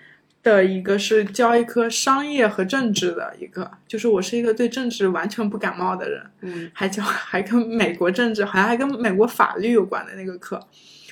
[0.49, 10.61] 的一个是教一科商业和政治的一个，就是我是一个对政治完全不感冒的人，嗯还教 还跟美国政治，好像还跟美国法律有关的那个课，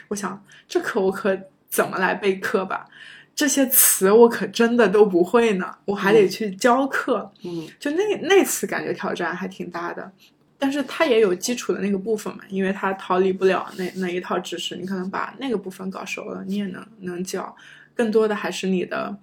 [0.09, 2.87] 我想这课我可怎么来备课吧？
[3.35, 7.31] 这些词我可真的都不会呢，我还得去教课。
[7.45, 10.11] 嗯就那那次感觉挑战还挺大的，
[10.59, 17.55] 但是它也有基础的那个部分嘛，因为它逃离不了那那一套知识，你可能把那个部分搞熟了，你也能能教。
[17.97, 19.19] 更多的还是你的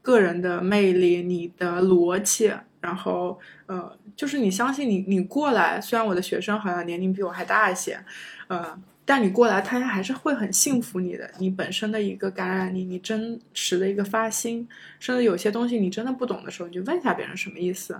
[0.00, 7.98] 个人的魅力、你的逻辑，然后呃，就是你相信你你过来，虽然我的学生好像年龄比我还大一些，
[8.46, 8.80] 呃。
[9.10, 14.68] 但你过来，他还是会很信服你的，你本身的一个感染力，你真实的一个发心，
[15.00, 17.98] 甚至有些东西你真的不懂的时候，你就问一下别人什么意思。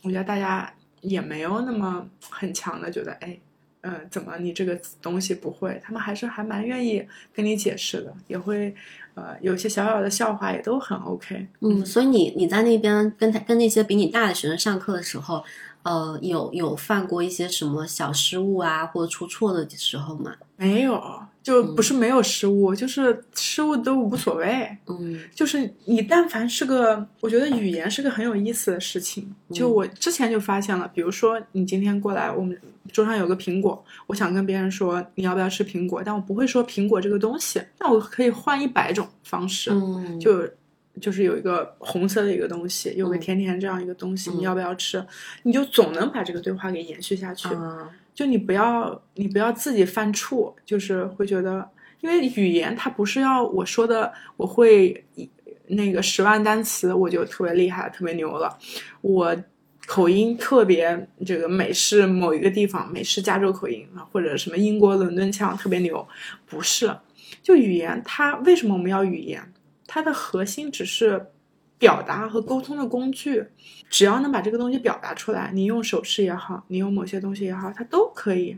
[0.00, 3.38] 我觉得大家也没有那么很强的觉得，哎，
[3.82, 5.78] 嗯、怎么你这个东西不会？
[5.84, 8.74] 他们还是还蛮愿意跟你解释的，也会，
[9.16, 11.48] 呃，有些小小的笑话也都很 OK。
[11.60, 15.42] 嗯，所以你你在那边跟他跟那些比你大的学生上课的时候，
[15.86, 20.34] 呃，有有犯过一些什么小失误啊，或者出错的时候吗？
[20.56, 21.00] 没有，
[21.44, 24.76] 就不是没有失误，就是失误都无所谓。
[24.88, 29.32] 嗯就是你但凡是个，我觉得语言是个很有意思的事情。
[29.52, 32.60] 就我之前就发现了，比如说你今天过来，我们
[32.92, 40.42] 桌上有个苹果，我想跟别人说你要不要吃苹果，但我不会说苹果这个东西，那我可以换一百种方式，嗯，就
[41.00, 45.04] 就是有一个红色的一个东西，有个嗯甜甜这样一个东西，嗯你要不要吃？
[45.42, 47.48] 你就总能把这个对话给延续下去。
[47.48, 51.68] 啊就你不要你不要自己犯怵，就是会觉得，
[52.00, 55.28] 因为语言它不是要我说的我会一
[55.66, 58.56] 那个十万单词我就特别厉害特别牛了，
[59.02, 59.36] 我
[59.86, 66.08] 口音特别这个美式某一个地方美式加州口音啊，或者什么英国伦敦腔特别牛，
[66.46, 66.90] 不是，
[67.42, 69.52] 就语言它为什么我们要语言？
[69.86, 71.26] 它的核心只是
[71.78, 73.44] 表达和沟通的工具，
[73.88, 78.56] 只要能把这个东西表达出来，你用手势也好，你用某些东西也好，它都可以。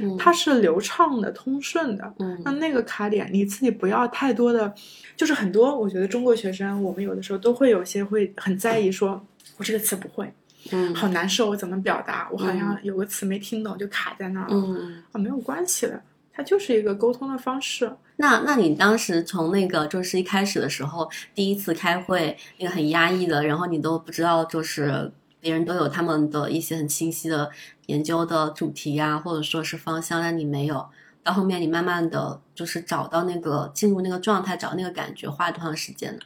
[0.00, 2.14] 嗯它是流畅的、通顺的。
[2.20, 4.72] 嗯那那个卡点，你自己不要太多的，
[5.16, 9.20] 就是很多，我觉得中国学生，我们有的时候都会有些会很在意说，
[9.56, 10.32] 我这个词不会，
[10.70, 12.28] 嗯好难受，我怎么表达？
[12.30, 14.54] 我好像有个词没听懂，就卡在那儿了。
[14.54, 15.02] 嗯。
[15.10, 16.00] 啊，没有关系的，
[16.38, 17.96] 它就是一个沟通的方式。
[18.14, 27.50] 那那你当时从那个就是一开始的时候，第一次开会，那个很压抑的，然后你都不知道，就是别人都有他们的一些很清晰的
[27.86, 30.86] 研究的主题啊，或者说是方向，但你没有。
[31.28, 36.20] 到后面你慢慢的就是找到那个进入那个状态，找那个感觉，花了多长时间呢？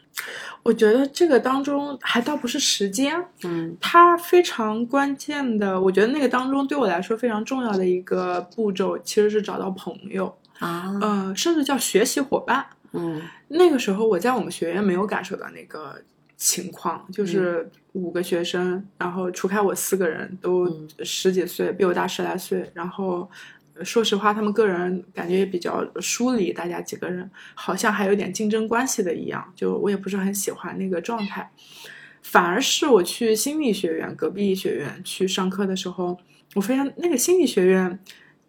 [0.62, 10.32] 我觉得这个当中还倒不是时间，嗯它非常关键的，我觉得那个当中对我来说非常重要的一个步骤，其实是找到朋友。
[10.60, 12.64] 啊，呃，甚至叫学习伙伴。
[12.92, 16.00] 嗯那个时候我在我们学院没有感受到那个
[16.36, 23.28] 情况，就是五个学生，然后除开我四个人都嗯十几岁，比我大十来岁，然后。
[23.82, 31.50] 说实话，他们个人感觉也比较疏离，大家几个人好像还有点竞争关系的一样，就我也不是很喜欢那个状态。
[32.22, 36.16] 反而是我去心理学院隔壁学院去上课的时候，
[36.54, 37.98] 我发现那个心理学院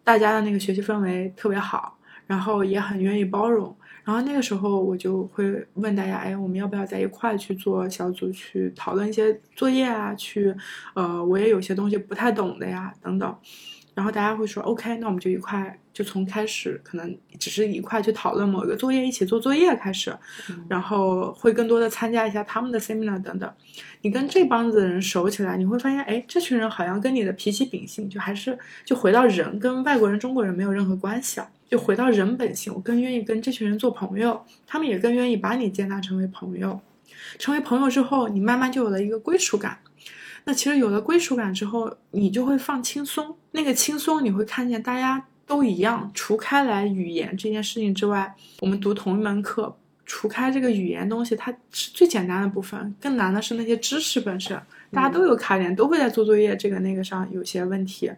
[0.04, 3.76] 大家的那个学习氛围特别好，然后也很愿意包容。
[4.04, 10.14] 然后那个时候我就会问大家，哎，我们要不要在一块去做小组，去讨论一些作业啊？
[10.14, 10.54] 去，
[10.92, 13.34] 呃，我也有些东西不太懂的呀，等等。
[13.94, 20.12] 然后大家会说，OK，那我们就一块，就从开始可能只是一块去讨论某一个作业，一起做作业开始，
[20.68, 23.48] 然后会更多的参加一下他们的 seminar 等等。
[24.02, 32.74] 你跟这帮子人熟起来，你会发现，哎，这群人好像跟你的脾气秉性，就还是就回到人，跟外国人、中国人没有任何关系啊，就回到人本性。
[32.74, 36.80] 我更愿意跟这群人做朋友，他们也更愿意把你接纳成为朋友。
[37.38, 39.78] 成为朋友之后，你慢慢就有了一个归属感。
[40.44, 43.34] 那其实有了归属感之后，你就会放轻松。
[43.52, 49.74] 那个轻松，你会看见大家都一样，除开来语言这件事情之外，我们读同一门课，
[50.04, 54.60] 除开这个语言东西，它是最简单的部分，更难的是那些知识本身。
[54.90, 58.10] 大家都有卡点，都会在做作业这个那个上有些问题，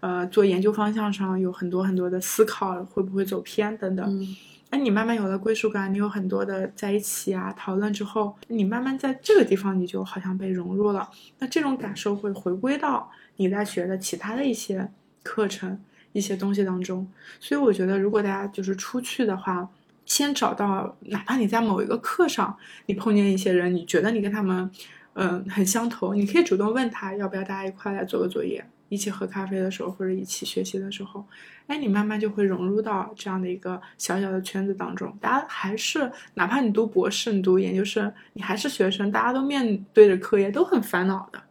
[0.00, 4.26] 呃，做研究方向上有很多很多的思考，会不会走偏等等。
[4.70, 11.08] 哎，你慢慢有了归属感，你有很多的在一起啊讨论之后，你慢慢在这个地方你就好像被融入了。
[11.38, 14.90] 那这种感受会回归到你在学的其他的一些
[15.22, 15.78] 课程、
[16.12, 17.06] 一些东西当中。
[17.38, 19.68] 所以我觉得，如果大家就是出去的话，
[20.04, 22.56] 先找到，哪怕你在某一个课上，
[22.86, 24.68] 你碰见一些人，你觉得你跟他们，
[25.12, 31.24] 嗯，很相投，你可以主动问他要不要大家一块来做个作业，一起喝咖啡的时候或者一起学习的时候。
[31.66, 35.10] 哎，你慢慢就会融入到这样的一个小小的圈子当中。
[35.18, 41.42] 大家还是，哪怕你读博士、你读研究生，你还是学生，大家都面对着课业，都很烦恼的。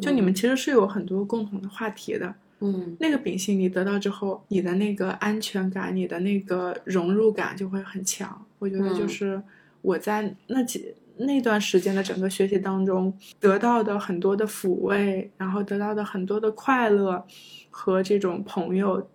[0.00, 2.34] 就你们其实是有很多共同的话题的。
[2.62, 8.44] 嗯那个秉性你得到之后，你的那个安全感、你的那个融入感就会很强。
[8.58, 9.42] 我觉得就嗯是
[9.82, 17.24] 我在那几那段时间的整个学习当中得到的很多的抚慰，然后得到的很多的快乐
[17.70, 19.08] 和这种朋友，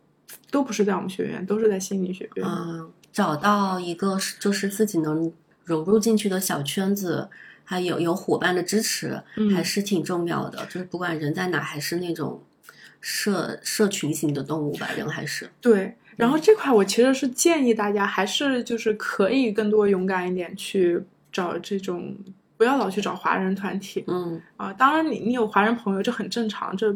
[0.52, 2.48] 都不是在我们学院，都是在心理学院。
[2.48, 5.32] 嗯，找到一个就是自己能
[5.64, 7.30] 融入进去的小圈子，
[7.64, 10.66] 还有有伙伴的支持，嗯还是挺重要的。
[10.66, 12.42] 就是不管人在哪，还是那种
[13.02, 21.02] 社社群型的动物吧，人还是对，然后这块我其实是建议大家还是就是可以更多勇敢一点去
[21.36, 22.16] 找这种，
[22.56, 24.72] 不要老去找华人团体嗯啊。
[24.72, 26.96] 当然你你有华人朋友这很正常，这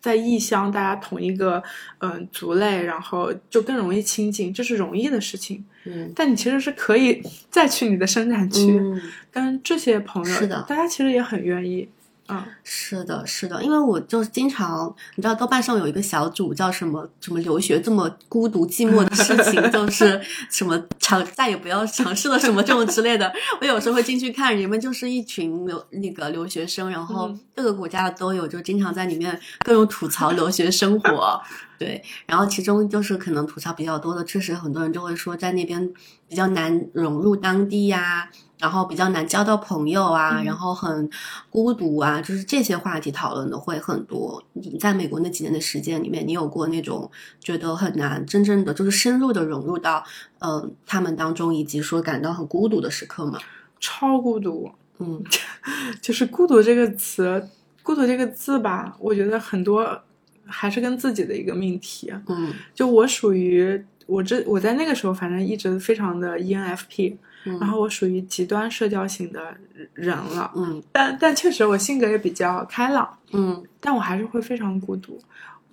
[0.00, 1.62] 在异乡大家同一个
[1.98, 5.62] 嗯、族类，然后就更容易亲近，这是容易的事情。
[5.84, 9.00] 嗯但你其实是可以 再去你的生产区，嗯。
[9.30, 11.86] 跟这些朋友，是的大家其实也很愿意。
[12.26, 20.20] 啊，是的，是的，因为我就是经常，你知道豆瓣上有一个小组叫什么什么留学这么孤独寂寞的事情， 就是
[20.50, 23.32] 什么尝再也不要尝试了什么这种之类的。
[23.60, 31.40] 我有时候会进去看，你们就是一群留那个留学生，然后嗯各个国家的都有，就经常在里面各种吐槽留学生活。
[31.78, 35.92] 对，然后其中就是可能吐槽比较多的，确实很多人就会说在那边
[36.26, 41.10] 比较难融入当地呀、然后比较难交到朋友啊，嗯然后很
[41.50, 44.42] 孤独啊，就是这些话题讨论的会很多。
[44.54, 50.02] 你在美国那几年的时间里面，你有过那种觉得很难真正的就是深入的融入到
[50.38, 53.38] 呃他们当中，以及说感到很孤独的时刻吗？
[53.78, 55.22] 超孤独，嗯
[56.00, 57.46] 就是孤独这个词，
[57.82, 60.02] 孤独这个字吧，我觉得很多
[60.46, 62.10] 还是跟自己的一个命题。
[62.28, 67.16] 嗯就我属于我这我在那个时候，反正一直非常的 E ENFP，
[67.46, 69.56] 嗯，然后我属于极端社交型的
[69.94, 70.52] 人了。
[70.54, 75.18] 嗯但但确实我性格也比较开朗，嗯但我还是会非常孤独。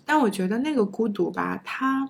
[0.06, 2.08] 但我觉得那个孤独吧，它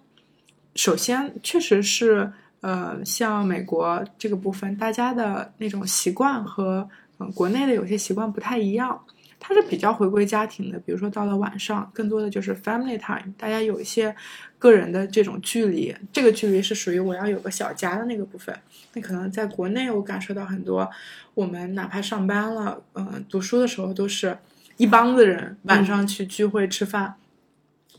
[0.76, 6.88] 首先确实是呃，像美国这个部分，大家的那种习惯和
[7.20, 9.00] 嗯、呃国内的有些习惯不太一样。
[9.46, 14.16] 它是比较回归家庭的，比如说到了晚上，更多的就是 family time，大家有一些
[14.58, 18.58] 个人的这种距离，这个距离是属于我要有个小家的那个部分。
[18.94, 20.90] 那可能在国内，我感受到很多，
[21.34, 24.38] 我们哪怕上班了，嗯、读书的时候都是
[24.78, 27.16] 一帮子人晚上去聚会吃饭。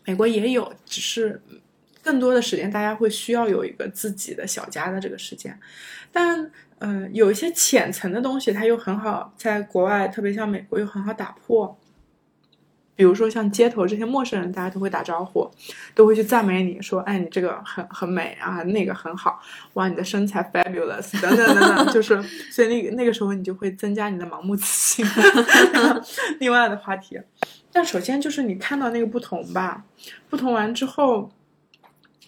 [0.07, 1.43] 美国也有，只是
[2.03, 5.61] 更多的时间大家会需要有一个自己的小家的这个时间，
[6.11, 6.51] 但
[6.85, 11.79] 嗯、有一些浅层的东西，它又很好在国外，特别像美国又很好打破。
[12.97, 15.51] 比如说像街头这些陌生人，大家都会打招呼，
[15.97, 19.41] 都会去赞美你说，哎，你这个很很美啊，那个很好，
[19.73, 22.23] 哇，你的身材 fabulous 等等等等， 就是
[22.53, 25.05] 所以那个那个时候你就会增加你的盲目自信。
[26.39, 27.19] 另外的话题，
[27.73, 29.85] 但首先就是你看到那个不同吧，
[30.29, 31.31] 不同完之后。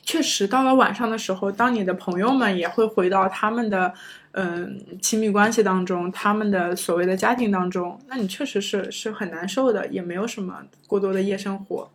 [0.08, 3.92] 确实，到了晚上的时候，当你的朋友们也会回到他们的，
[4.38, 11.90] 嗯，亲密关系当中，他们的所谓的家庭当中，那你确实是是很难受的，也没有什么过多的夜生活。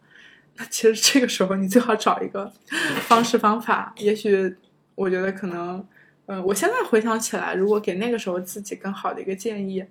[0.55, 2.51] 那其实这个时候，你最好找一个
[3.07, 3.93] 方式方法。
[3.97, 4.55] 也许
[4.95, 5.85] 我觉得可能，
[6.25, 9.85] 嗯，我现在回想起来，如果给那个时候自己更好的一个建议，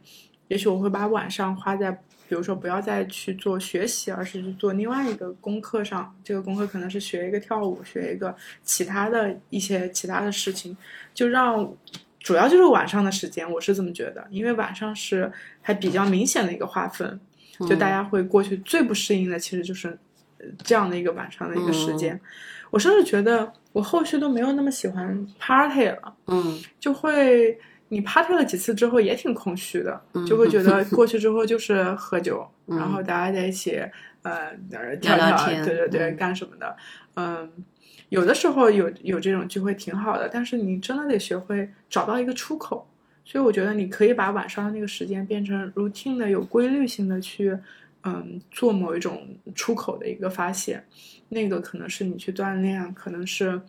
[0.48, 2.02] 也许我会把晚上花在。
[2.28, 6.14] 比如说，不要再去做学习，而是去做另外一个功课上。
[6.22, 8.32] 这个功课可能是学一个跳舞，学一个
[8.62, 10.76] 其他的一些其他的事情。
[11.12, 11.68] 就让
[12.20, 17.18] 主要就是晚上的时间，我是这么觉得，因为晚上是还比较明显的一个划分。
[17.68, 19.98] 就大家会过去最不适应的，其实就是
[20.58, 22.18] 这样的一个晚上的一个时间。
[22.70, 26.14] 我甚至觉得我后续都没有那么喜欢 party 了。
[26.28, 27.58] 嗯，就会。
[27.92, 33.82] 你 party 了几次之后也挺空虚的，就会觉得 过去之后就是喝酒，然后大家在一起，
[34.22, 34.54] 呃，
[35.00, 36.76] 跳跳，对对对，干什么的？
[37.16, 37.50] 嗯，
[38.10, 42.86] 有的时候有有这种聚会挺好的，但是你真的得学会找到一个出口。
[43.24, 47.56] 所以我觉得你可以把晚上的那个时间变成 routine 的、有规律性的去，
[48.02, 50.82] 嗯，做某一种出口的一个发泄。
[51.28, 53.60] 那个可能是你去锻炼，可能是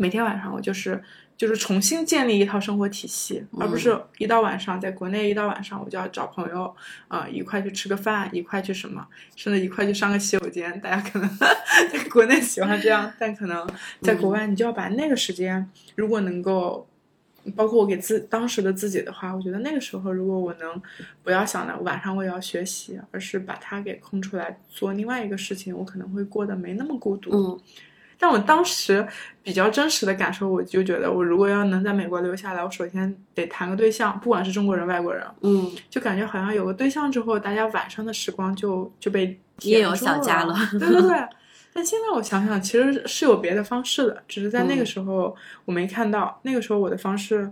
[0.00, 1.02] 每天晚上我就是。
[1.40, 6.76] 就是重新建立一套生活体系，而不是一到晚上，在国内一到晚上我就要找朋友
[7.08, 10.78] 啊一块去吃个饭，一块去什么，甚至一块去上个洗手间。
[10.82, 11.26] 大家可能
[11.90, 13.66] 在国内喜欢这样，但可能
[14.02, 16.86] 在国外，你就要把那个时间，如果能够，
[17.56, 20.82] 包括我给自当时的自己的话，我觉得那个时候如果我能
[21.22, 27.30] 不要想着晚上我也要学习，而是把它给空出来做另外一个事情，我可能会过得没那么孤独。
[27.32, 27.60] 嗯。
[28.20, 29.04] 但我当时
[29.42, 41.16] 比较真实的感受，我就觉得，我如果要能在美国留下来，我首先得谈个对象，不管是中国人、外国人，嗯，就感觉好像有个对象之后，大家晚上的时光就就被也有小家了，对对对。
[41.72, 46.38] 但现在我想想，其实是有别的方式的，只是在那个时候我没看到。
[46.42, 47.50] 那个时候我的方式。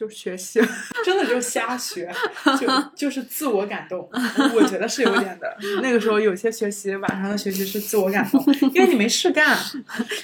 [0.00, 0.58] 就学习，
[1.04, 2.10] 真的就瞎学，
[2.58, 4.08] 就 就是自我感动。
[4.54, 5.54] 我觉得是有点的。
[5.82, 8.42] 那个时候有些学习，晚上的学习是自我感动，
[8.72, 9.54] 因为你没事干。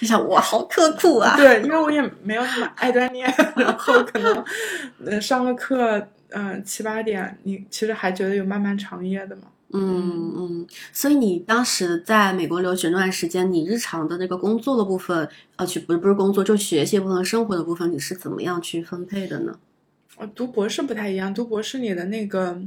[0.01, 1.37] 你想，我好刻苦啊。
[1.37, 4.45] 对，因为我也没有那么爱锻炼，然后可能，
[5.05, 9.43] 呃，上个课，嗯，七八点，你其实还觉得有漫漫长夜的嘛。
[9.73, 10.67] 嗯嗯。
[10.93, 19.59] 所以你当时在美国留学那段时间，你日常的那个工作的部分，呃，去不是不是工作，就学习部分、生活的部分，你是怎么样去分配的呢？
[20.17, 22.59] 我读博士不太一样，读博士你的那个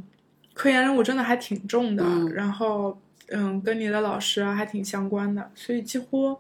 [0.54, 2.98] 科研任务真的还挺重的，然后
[3.30, 6.38] 嗯，跟你的老师啊还挺相关的，所以几乎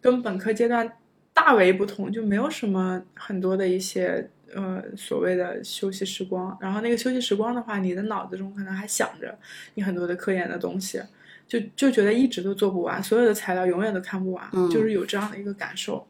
[0.00, 0.90] 跟本科阶段
[1.32, 6.56] 大为不同，就没有什么很多的一些呃所谓的休息时光。
[6.60, 9.38] 然后那个休息时光的话，你的脑子中可能还想着
[9.74, 11.02] 你很多的科研的东西，
[11.48, 16.06] 就就觉得一直都做不完，所有的材料永远都看不完，就是有这样的一个感受，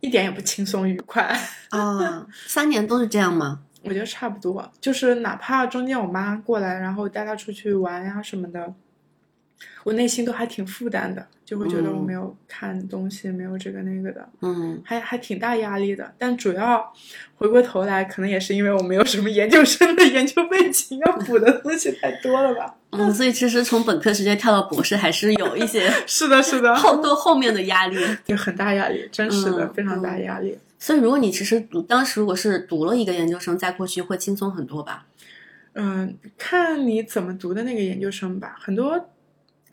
[0.00, 1.22] 一点也不轻松愉快
[1.70, 2.26] 啊。
[2.46, 3.60] 三年都是这样吗？
[3.86, 8.72] 我觉得差不多，就是哪怕中间我妈过来，然后带她出去玩呀什么的，
[9.82, 16.14] 我内心都还挺负担的，就会觉得我没有看东西，没有这个那个的，嗯，还还挺大压力的。
[16.18, 16.92] 但主要
[17.36, 22.74] 回过头来，可能也是因为我没有什么研究生的 研究背景，要补的东西太多了吧。
[22.90, 30.56] 嗯，所以其实从本科直接跳到博士，还是有一些 是的，是的，后多后面的压力， 就很大压力，真实的非常大压力。
[30.78, 35.06] 所以，如果你其实读当时如果是读了一个研究生，再过去会轻松很多吧？
[35.72, 38.56] 嗯，看你怎么读的那个研究生吧。
[38.60, 39.10] 很多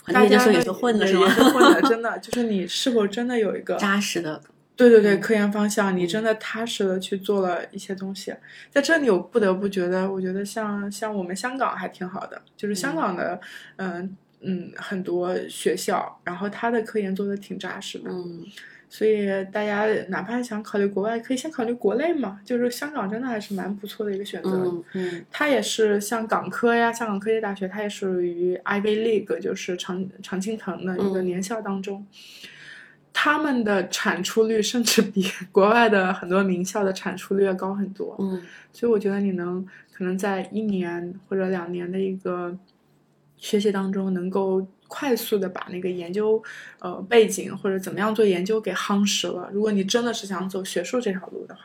[0.07, 1.27] 研究生也是混的，是吗？
[1.29, 4.41] 混的，真的 就是你是否真的有一个扎实的？
[4.75, 8.33] 对对对，科研方向，你真的踏实的去做了一些东西。
[8.71, 13.39] 在这里，我不得不觉得，我觉得像像我们香港还挺好的，就是香港的，
[13.75, 18.09] 嗯嗯，很多学校，然后他的科研做的挺扎实的。
[18.09, 18.43] 嗯。
[18.93, 22.41] 所以大家哪怕想考虑国外，可以先考虑国内嘛。
[22.43, 24.49] 就是香港真的还是蛮不错的一个选择。
[24.51, 32.05] 嗯嗯，它也是像港科呀，香港科技大学，它也属于 Ivy League，就是常常青藤的一个年校当中。
[33.13, 38.17] 他们的产出率甚至比国外的很多名校的产出率要高很多。
[38.19, 38.41] 嗯，
[38.73, 42.57] 所以我觉得你能可能在一年或者两年的一个
[43.37, 44.67] 学习当中能够。
[44.93, 46.43] 快速的把那个研究，
[46.79, 49.49] 呃，背景或者怎么样做研究给夯实了。
[49.53, 51.61] 如果你真的是想走学术这条路的话，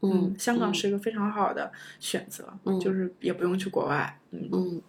[0.00, 4.80] 嗯，香港是一个非常好的选择，嗯，就是也不用去国外，嗯嗯。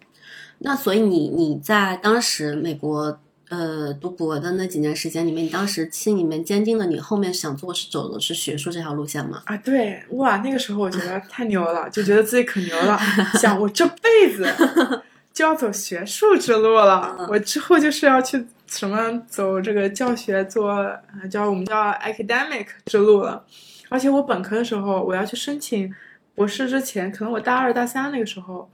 [0.60, 3.20] 那所以你你在当时美国
[3.50, 9.42] 呃读博的那几年时间里面，你当时心里面坚定了你后面想做是走的是学术这条路线吗？
[9.44, 12.98] 啊，对，哇，那个时候我觉得太牛了，就觉得自己可牛了，
[13.38, 15.02] 想我这辈子
[15.32, 23.44] 就要走学术之路了，我之后就是要去什么走这个教学，做呃叫我们叫 academic 之路了。
[23.88, 25.94] 而且我本科的时候，我要去申请
[26.34, 28.70] 博士之前，可能我大二大三那个时候，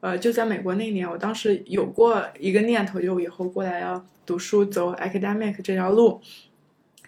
[0.00, 6.20] 呃，就在美国那一年，我当时有过一个念头，就以后过来要读书走 academic 这条路。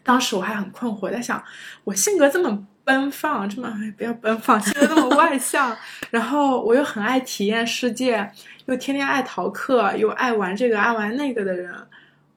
[0.02, 1.42] 当时我还很困惑，在想
[1.84, 5.74] 我性格这么奔放，这么哎不要奔放，性格这么外向，
[6.10, 8.30] 然后我又很爱体验世界，
[8.66, 11.72] 又天天爱逃课，又爱玩这个爱玩那个的人，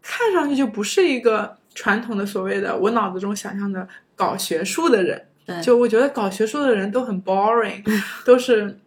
[0.02, 5.24] 看上去就不是一个传统的所谓的我脑子中想象的搞学术的人。
[5.64, 7.82] 就我觉得搞学术的人都很 boring，
[8.26, 8.78] 都是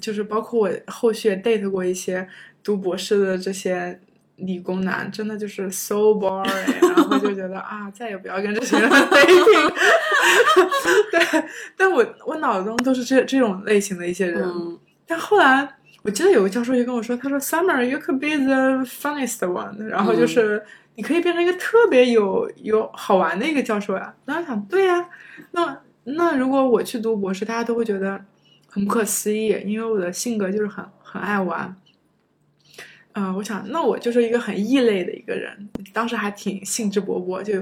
[0.00, 2.28] 就是包括我后续也 date 过一些
[2.64, 4.00] 读博士的这些
[4.34, 6.48] 理工男，真的就是 so boring，
[6.82, 9.72] 然后就觉得啊，再也不要跟这些人 dating。
[11.12, 11.44] 对，
[11.76, 14.42] 但我我脑子中都是这这种类型的一些人。
[14.42, 14.76] 嗯
[15.06, 15.68] 但后来
[16.02, 20.62] 我记得有个教授就跟我说，他说 Summer you could be the funniest one，然后就是
[20.94, 24.14] 你可以变成一个特别有有好玩的一个教授呀。
[24.24, 25.08] 然后想，对呀，
[25.50, 28.18] 那那如果我去读博士，大家都会觉得
[28.68, 31.76] 很不可思议，因为我的性格就是很很爱玩。
[33.12, 37.52] 嗯、我想，那我就是一个很异类的一个人，当时还挺兴致勃勃，就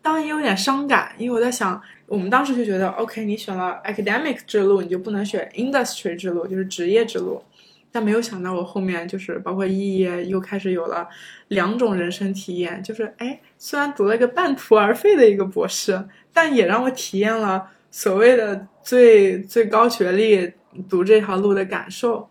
[0.00, 7.42] 当然也有点伤感，因为我在想，我们当时就觉得，OK，你选了 academic 之路，你就不能选 industry 之路，就是职业之路。
[7.90, 11.08] 但没有想到，我后面就是包括肄业，又开始有了
[11.48, 20.52] 两种人生体验，就是哎，虽然读了一个半途而废的一个博士，但也让我体验了所谓的最最高学历
[20.88, 22.28] 读这条路的感受。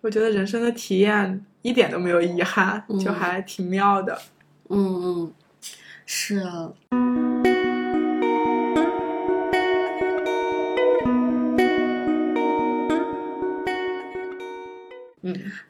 [0.00, 4.18] 我觉得人生的体验一点都没有遗憾，就还挺妙的。
[4.68, 5.32] 嗯嗯，
[6.06, 6.72] 是啊。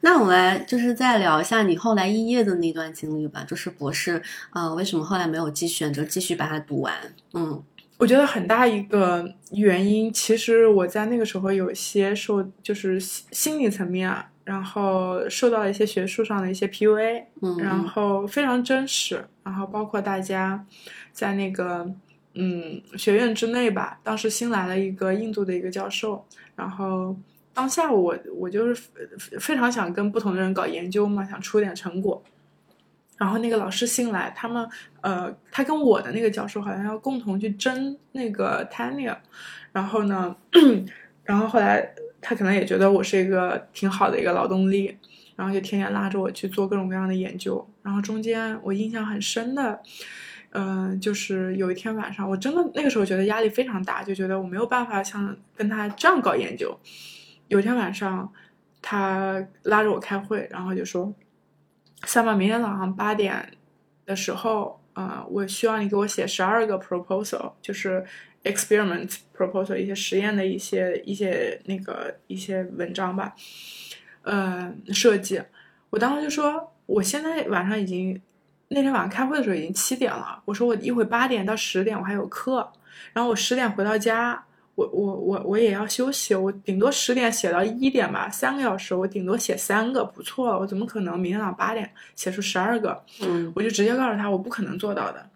[0.03, 4.21] 那我们来就是再聊一下你后来肄业的那段经历吧，就是博士，
[4.53, 6.93] 呃，为什么后来没有继续选择继续把它读完？
[7.35, 7.63] 嗯
[7.99, 20.67] 我觉得很大一个原因，其实我在那个时候有一些受，就是心心理层面啊，然后受到了一些学术上的一些 PUA，嗯，然后非常真实，然后包括大家
[21.13, 21.89] 在那个
[22.35, 26.27] 嗯学院之内吧，当时新来了一个印度的一个教授，
[26.57, 27.17] 然后
[27.55, 28.83] 当下我我就是
[29.41, 32.23] 非常想跟不同的人搞研究嘛，想出点成果。
[33.19, 34.69] 然后那个老师新来，他们
[35.01, 39.17] 呃，他跟我的那个教授好像要共同去争那个 tenure，
[39.71, 40.35] 然后呢，
[41.23, 44.97] 然后后来他可能也觉得我是一个挺好的一个劳动力，
[45.37, 47.65] 然后就天天拉着我去做各种各样的研究。
[47.83, 49.81] 然后中间我印象很深的，
[50.51, 56.77] 嗯、就是有一天晚上，我真的那个时候觉得压力非常大，就觉得我没有办法像跟他这样搞研究。
[57.49, 58.33] 有天晚上，
[58.81, 61.13] 他拉着我开会，然后就说。
[62.05, 63.53] 三八明天早上八点
[64.05, 68.05] 的时候，呃，我需要你给我写十二个 proposal，就是
[68.43, 73.37] experiment proposal，一些实验的一些一些那个一些文章吧，
[74.23, 75.41] 呃，设计。
[75.91, 78.21] 我当时就说，我现在晚上已经
[78.67, 82.73] 那天晚上开会的时候已经七点了，我说我一会八点到十点我还有课，
[83.13, 84.45] 然后我十点回到家。
[84.75, 90.59] 我我我我也要休息，我顶多十点写到一点吧，三个小时，我顶多写三个，不错了。
[90.59, 93.03] 我怎么可能明天早上八点写出十二个？
[93.21, 95.27] 嗯我就直接告诉他，我不可能做到的。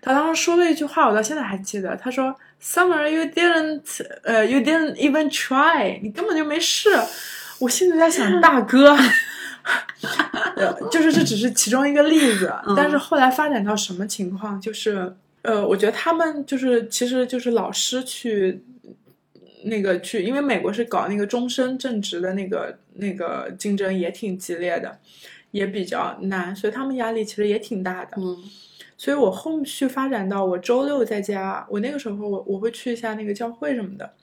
[0.00, 1.96] 他当时说了一句话，我到现在还记得。
[1.96, 6.90] 他说：“Summer, you didn't，呃、y o u didn't even try，你根本就没试。”
[7.60, 8.96] 我心里在想，大哥，
[10.56, 14.60] 呃就是这只是其中一个例子，但是后来发展到什么情况？
[14.60, 18.62] 就是呃，我觉得他们就是其实就是老师去
[19.64, 24.98] 那个去，因为美国是搞那个终身正职的那个那个竞争也挺激烈的，
[25.50, 28.12] 也比较难，所以他们压力其实也挺大的。
[28.16, 28.42] 嗯
[28.94, 34.14] 所以我后续发展到我周六在家，我那个时候我我会去一下那个教会什么的。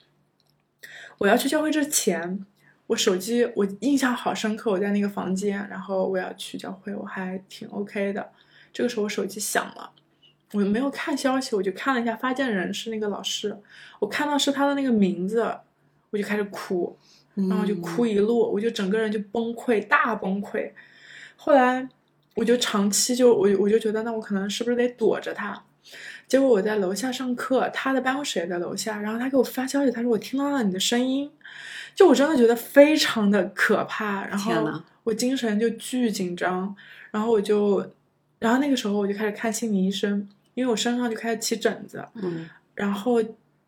[1.18, 2.46] 我要去教会之前，
[2.86, 8.30] 我手机我印象好深刻，我在那个房间，然后我要去教会，我还挺 OK 的。
[8.72, 9.90] 这个时候我手机响了，
[10.52, 13.56] 我没有看消息，我就看了一下发件人是那个老师，
[13.98, 15.42] 我看到是他的那个名字，
[16.10, 16.96] 我就开始哭，
[17.34, 20.70] 然后就哭一路，我就整个人就崩溃，大崩溃。
[21.36, 21.88] 后来
[22.34, 25.62] 我就长期就我我就觉得，那我可能是不是得躲着他？
[26.28, 31.30] 结果我在楼下上课，他的办公室也在楼下，然后他给我发消息，他说我听到了你的声音，
[31.94, 34.26] 就我真的觉得非常的可怕。
[34.26, 34.52] 然后
[35.02, 36.74] 我精神就巨紧张，
[37.10, 37.90] 然后我就，
[38.38, 40.28] 然后那个时候我就开始看心理医生，
[40.60, 43.14] 因为我身上就开始起疹子，嗯然后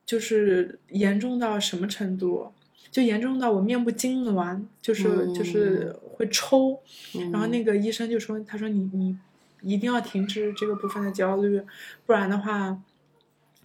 [0.05, 2.53] 就是严重到什么程度？
[2.91, 6.79] 就严重到我面部痉挛，就是、嗯就是会抽，
[7.15, 9.17] 嗯，然后那个医生就说，他说你你
[9.63, 11.63] 一定要停止这个部分的焦虑，
[12.05, 12.79] 不然的话，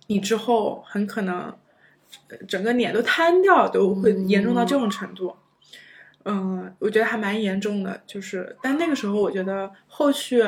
[0.07, 1.53] 你之后很可能
[2.29, 5.35] 呃整个脸都瘫掉，都会严重到这种程度。
[6.23, 10.41] 嗯，我觉得还蛮严重的，就是，但那个时候我觉得后续，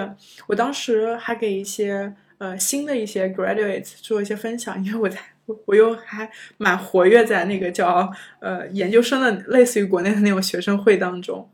[0.47, 11.47] 我当时还给一些呃新的一些 graduates 做一些分享，因为我在我我又还蛮活跃在那个叫呃研究生的类似于国内的那种学生会当中，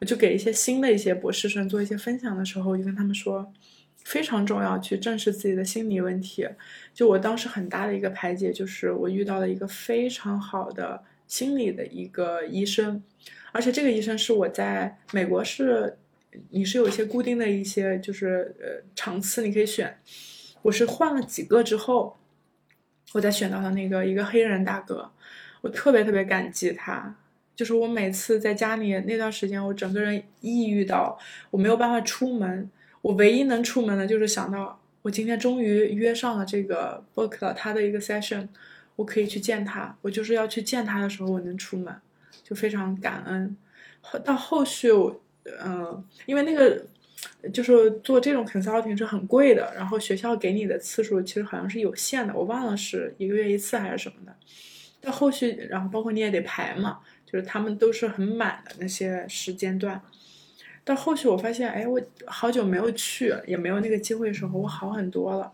[0.00, 3.52] 我就给一些新的一些博士生做一些分享的时候，我就跟他们说，
[4.04, 6.46] 非常重要去正视自己的心理问题。
[6.94, 13.02] 就我当时很大的一个排解，就是我遇到了一个非常好的心理的一个医生，
[13.52, 15.96] 而且这个医生是我在美国是，
[16.50, 19.98] 你是有一些固定的一些就是呃场次你可以选，
[20.62, 22.16] 我是换了几个之后，
[23.12, 25.10] 我才选到的那个一个黑人大哥，
[25.60, 27.16] 我特别特别感激他。
[27.54, 31.18] 就是我每次在家里那段时间，我整个人抑郁到
[31.50, 32.70] 我没有办法出门，
[33.00, 38.46] 我唯一能出门的就是想到我今天终于约上了这个 book 了他的一个 session，
[38.96, 41.94] 我可以去见他，我就是要去见他的时候我能出门，
[42.42, 43.56] 就非常感恩。
[44.02, 45.20] 后到后续我，
[45.64, 46.82] 嗯、因为那个
[47.52, 54.34] 就是做这种 consulting 是很贵的，然后学校给你的次数其实好像是有限的，我忘了是一个月一次还是什么的。
[55.00, 60.00] 到后续，然后包括你也得排嘛，就是他们都是很满的那些时间段。
[60.84, 65.52] 到后续我发现，哎，我好久没有去，也没有那个机会的时候，我好很多了，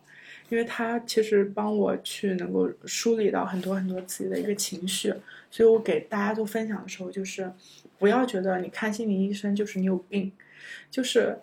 [0.48, 5.12] 因为他其实帮我去能够梳理到很多很多自己的一个情绪，
[5.50, 7.50] 所以我给大家做分享的时候，就是
[8.02, 10.32] 不要觉得你看心理医生就是你有病，
[10.90, 11.38] 就是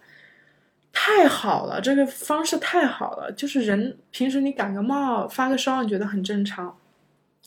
[0.92, 6.76] 太好了，这个方式太好了，就是人平时你感个冒、发个烧，你觉得很正常。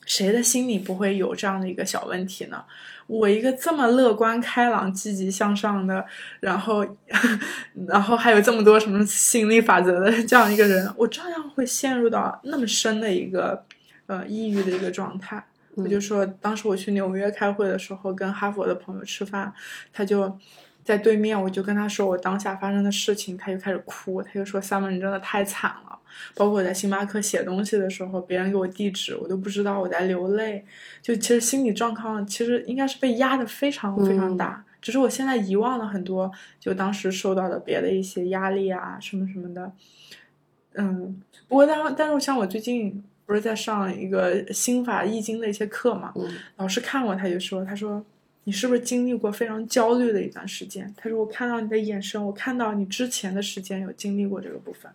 [0.07, 2.65] 谁的心里不会有这样的一个小问题呢？
[3.07, 6.03] 我一个这么乐观开朗、积极向上的，
[6.41, 6.97] 然后，
[7.87, 13.63] 然后还有这么多什么吸引力法则的这样一个人，我照样会陷入到那么深的一个
[14.07, 15.45] 呃抑郁的一个状态。
[15.75, 19.53] 我就说，当时我去纽约开会的时候，跟哈佛的朋友吃饭，
[19.93, 20.39] 他就
[20.85, 25.99] 在对面，我就跟他说我当下发生的事情，他就开始哭，他就说：“Summer，你真的太惨了。”
[26.37, 30.63] 包括我在星巴克写东西的时候，别人给我递纸，我都不知道我在流泪。
[31.01, 39.73] 就其实心理状况其实应该是被压得非常非常大，只是我现在遗忘了很多，就当时受到的别的一些压力啊什么什么的。
[40.75, 43.03] 嗯，不过但但是像我最近
[43.33, 48.05] 不是在上一个心法易经的一些课嘛，嗯老师看我他就说，他说
[48.45, 50.93] 你是不是经历过非常焦虑的一段时间？
[50.99, 54.93] 他说我看到你的眼神，我看到你之前的时间有经历过这个部分。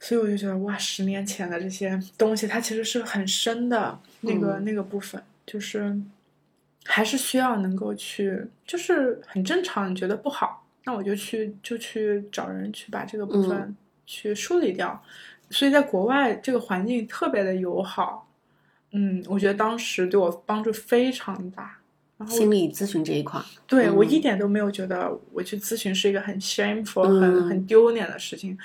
[0.00, 5.96] 所以我就觉得哇，十年前的这些东西，它其实是很深的那个、嗯那个部分，就是
[6.84, 9.88] 还是需要能够去，就是很正常。
[9.88, 15.02] 你觉得不好，那我就去就去找人去把这个部分去梳理掉。
[15.50, 18.28] 所以在国外这个环境特别的友好，
[18.92, 21.78] 嗯，我觉得当时对我帮助非常大。
[22.18, 28.56] 然后心理咨询这一块，对、我嗯一点都没有觉得我去咨询是一个很 shameful、嗯很很丢脸的事情，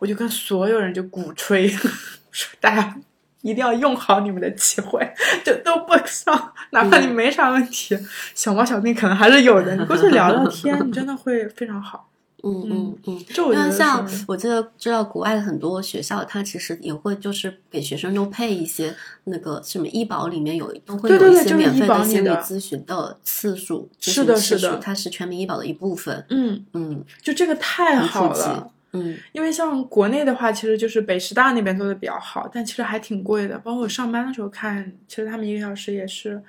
[0.00, 1.68] 我就跟所有人就鼓吹，
[2.32, 2.96] 说大家
[3.42, 5.08] 一定要用好你们的机会，
[5.44, 7.96] 就都不上，哪怕你没啥问题，
[8.34, 12.10] 小猫小病可能还是有的，你过去聊聊天，你真的会非常好。
[12.42, 13.24] 嗯嗯嗯。
[13.26, 26.24] 就我像我记得知道国外的很多学校，它其实也会就是给学生都配一些那个什么医保里面有都会有一些免费的心理咨询的次数，咨是的是的数它是全民医保的一部分。
[26.30, 28.70] 嗯，嗯，就这个太好了。
[28.92, 33.58] 嗯因为像国内的话，其实就是北师大那边做的比较好，但其实还挺贵的。
[33.58, 36.42] 包括我上班的时候看，其实他们一个小时也是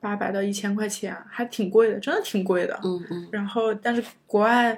[0.00, 2.76] 八百到一千块钱，还挺贵的，真的挺贵的。
[2.82, 4.76] 嗯嗯然后，但是国外，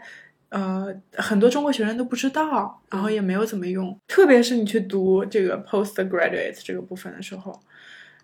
[0.54, 3.98] 呃，很多中国学生都不知道，然后也没有怎么用。
[4.06, 7.58] 特别是你去读这个 postgraduate 这个部分的时候，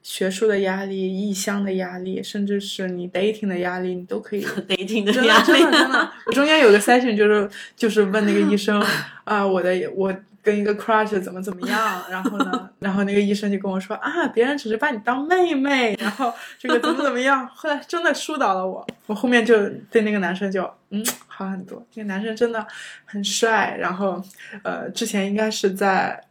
[0.01, 8.81] 学术的压力、异乡的压力，甚至是你 dating 的压力，你都可以， dating 的压力真的真的，我中间有个 session 就是就是问那个医生
[9.25, 22.67] 啊、我的我跟一个 crush 怎么怎么样，然后呢， 然后那个医生就跟我说啊，别人只是把你当妹妹，然后这个怎么怎么样，后来真的疏导了我，我后面就对那个男生就嗯好很多，那个男生真的
[23.05, 24.23] 很帅，然后
[24.63, 26.23] 呃之前应该是在。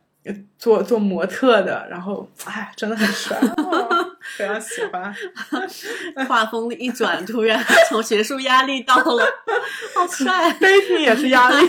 [0.59, 3.89] 做做模特的，然后哎，真的很帅，哦
[4.37, 5.13] 非常喜欢。
[6.27, 9.23] 画风一转，突然从学术压力到了，
[9.95, 10.53] 好帅。
[10.59, 11.67] 悲听也是压力。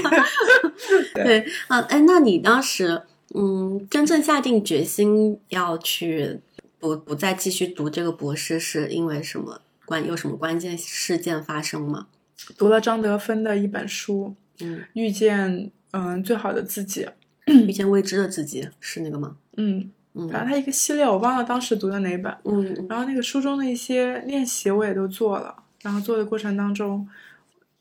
[1.15, 3.03] 对啊，哎，那你当时
[3.35, 6.41] 嗯，真正下定决心要去
[6.79, 12.09] 不不再继续读这个博士，是因为什么关有什么关键事件发生吗？
[12.57, 17.07] 读了张德芬的一本书，嗯，遇见嗯最好的自己，
[17.47, 19.37] 遇见未知的自己是那个吗？
[19.57, 22.37] 嗯，嗯反正它一个系列，我忘了当时读的哪本。
[22.45, 27.09] 嗯然后那个书中的一些练习我也都做了，然后做的过程当中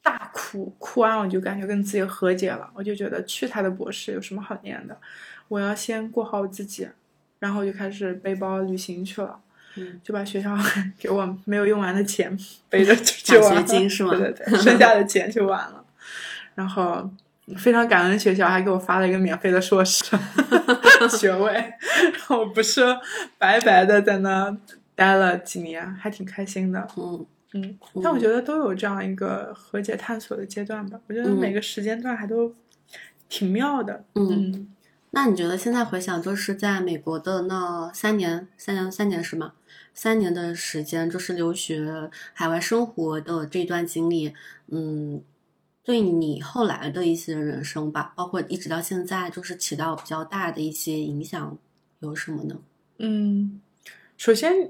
[0.02, 4.98] 大哭，哭完我就感觉跟自己和解了，我就觉得去他的博士有什么好念的，
[5.48, 6.88] 我要先过好我自己，
[7.40, 9.40] 然后我就开始背包旅行去了。
[9.76, 10.58] 嗯，就把学校
[10.98, 12.36] 给我没有用完的钱
[12.70, 15.86] 背着去奖完了，学金是吗对对对，剩下的钱就完了。
[16.56, 17.08] 然后
[17.58, 20.04] 非常感恩学校，还给我发了一个免费的硕士
[21.18, 22.84] 学位，然后不是
[23.38, 24.56] 白白的在那
[24.96, 26.88] 待了几年，还挺开心的。
[26.98, 31.00] 嗯嗯，但我觉得都有这样一个和解探索的阶段吧。
[31.08, 32.54] 我觉得嗯每个时间段还都
[33.28, 34.04] 挺妙的。
[34.16, 34.30] 嗯。
[34.30, 34.68] 嗯，
[35.12, 39.54] 那你觉得现在回想，就是在美国的那三年、三年、三年是吗？
[39.96, 44.34] 三年的时间，就是留学、海外生活的这段经历，
[44.68, 45.22] 嗯，
[45.90, 51.58] 对你后来的一些人生吧，包括一直到现在，就是起到比较大的一些影响，
[52.02, 52.56] 有什么呢？
[53.00, 53.60] 嗯，
[54.16, 54.70] 首先，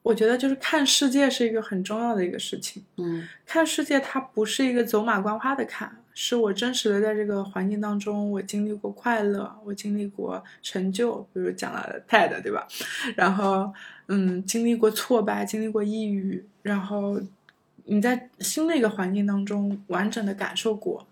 [0.00, 2.82] 我觉得就是看世界是一个很重要的一个事情。
[2.96, 12.66] 嗯看世界，它不是一个走马观花的看，是我真实的在这个环境当中，我经历过快乐，我经历过成就，比如讲了 TED，对吧？
[13.14, 13.70] 然后，
[14.08, 17.20] 嗯，经历过挫败，经历过抑郁，然后
[17.84, 21.06] 你在新的一个环境当中完整的感受过。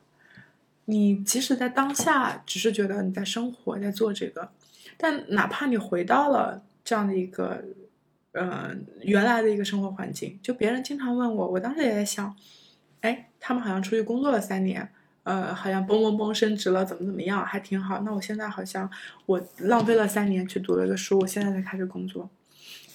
[0.86, 4.50] 你即使在当下，只是觉得你在生活，在做这个，
[4.96, 7.62] 但哪怕你回到了这样的一个，
[8.32, 12.34] 呃，原来的一个生活环境，就别人经常问我，我当时也在想，
[13.02, 14.88] 哎，他们好像出去工作了三年，
[15.22, 18.00] 呃，好像嘣嘣嘣升职了，怎么怎么样，还挺好。
[18.00, 18.90] 那我现在好像
[19.26, 22.28] 我浪费了三年去读了个书，我现在才开始工作，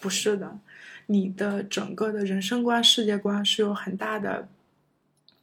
[0.01, 0.59] 不是的，
[1.07, 4.47] 你的整个的人生观、世界观是有很大的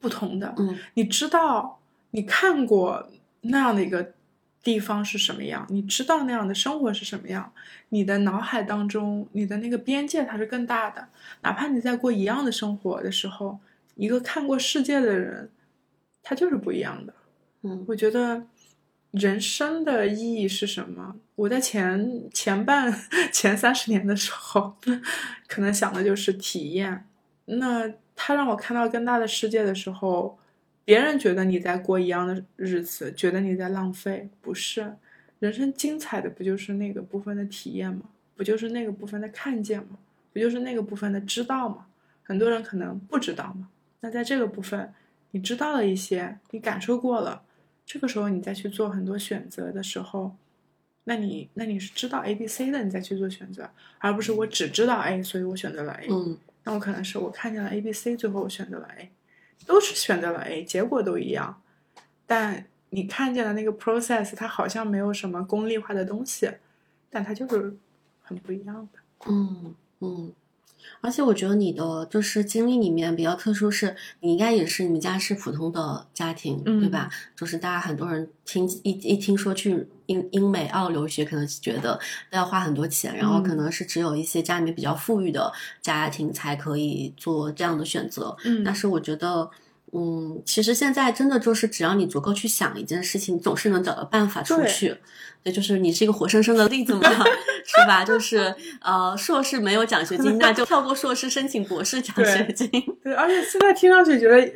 [0.00, 0.54] 不同的。
[0.58, 3.08] 嗯你知道，你看过
[3.42, 4.12] 那样的一个
[4.62, 7.52] 地方是什么样，你知道那样的生活是什么样，
[7.88, 11.08] 你的脑海当中，你的那个边界它是更大的。
[11.42, 13.58] 哪怕你在过一样的生活的时候，
[13.96, 15.50] 一个看过世界的人，
[16.22, 17.12] 他就是不一样的。
[17.64, 18.42] 嗯我觉得
[19.12, 21.16] 人生的意义是什么？
[21.36, 22.92] 我在前前半
[23.32, 24.74] 前三十年的时候，
[25.46, 27.06] 可能想的就是体验。
[27.44, 30.38] 那他让我看到更大的世界的时候，
[30.84, 34.94] 别人觉得你在过一样的日子，觉得你在浪费，不是。
[35.40, 38.02] 人生精彩的不就是那个部分的体验吗？
[38.36, 39.98] 不就是那个部分的看见吗？
[40.32, 41.86] 不就是那个部分的知道吗？
[42.22, 43.68] 很多人可能不知道嘛。
[44.00, 44.92] 那在这个部分，
[45.32, 47.42] 你知道了一些，你感受过了，
[47.84, 50.36] 这个时候你再去做很多选择的时候，
[51.04, 56.08] 那你那你是知道 A、B、C 的，你再去做选择，而不是我只知道 A，所以我选择了 A。
[56.10, 59.10] 嗯那我可能是我看见了 A、B、C，最后我选择了 A，
[59.66, 61.60] 都是选择了 A，结果都一样，
[62.24, 66.48] 但你看见的那个 process，它好像没有什么功利化的东西，
[67.10, 67.76] 但它就是
[68.20, 69.00] 很不一样的。
[69.28, 70.32] 嗯嗯。
[71.00, 77.10] 而且我觉得你的就是经历里面比较特殊，是你应该也是你们家是普通的家庭，嗯对吧？
[77.36, 81.98] 就是大家很多人听一一听说去英英美澳留学，可能是觉得
[82.30, 88.36] 都要花很多钱，然后可嗯能是只有一些家里面比较富裕的家庭才可以做这样的选择。
[88.44, 89.50] 嗯但是我觉得，
[89.92, 94.96] 嗯，其实现在真的就是只要你足够去想一件事情，你总是能找到办法出去。
[95.42, 97.02] 对，就是你是一个活生生的例子嘛，
[97.66, 98.04] 是吧？
[98.04, 102.68] 就是呃，硕士没有奖学金， 那就跳过硕士申请博士奖学金。
[103.02, 104.52] 对，而且现在听上去觉得，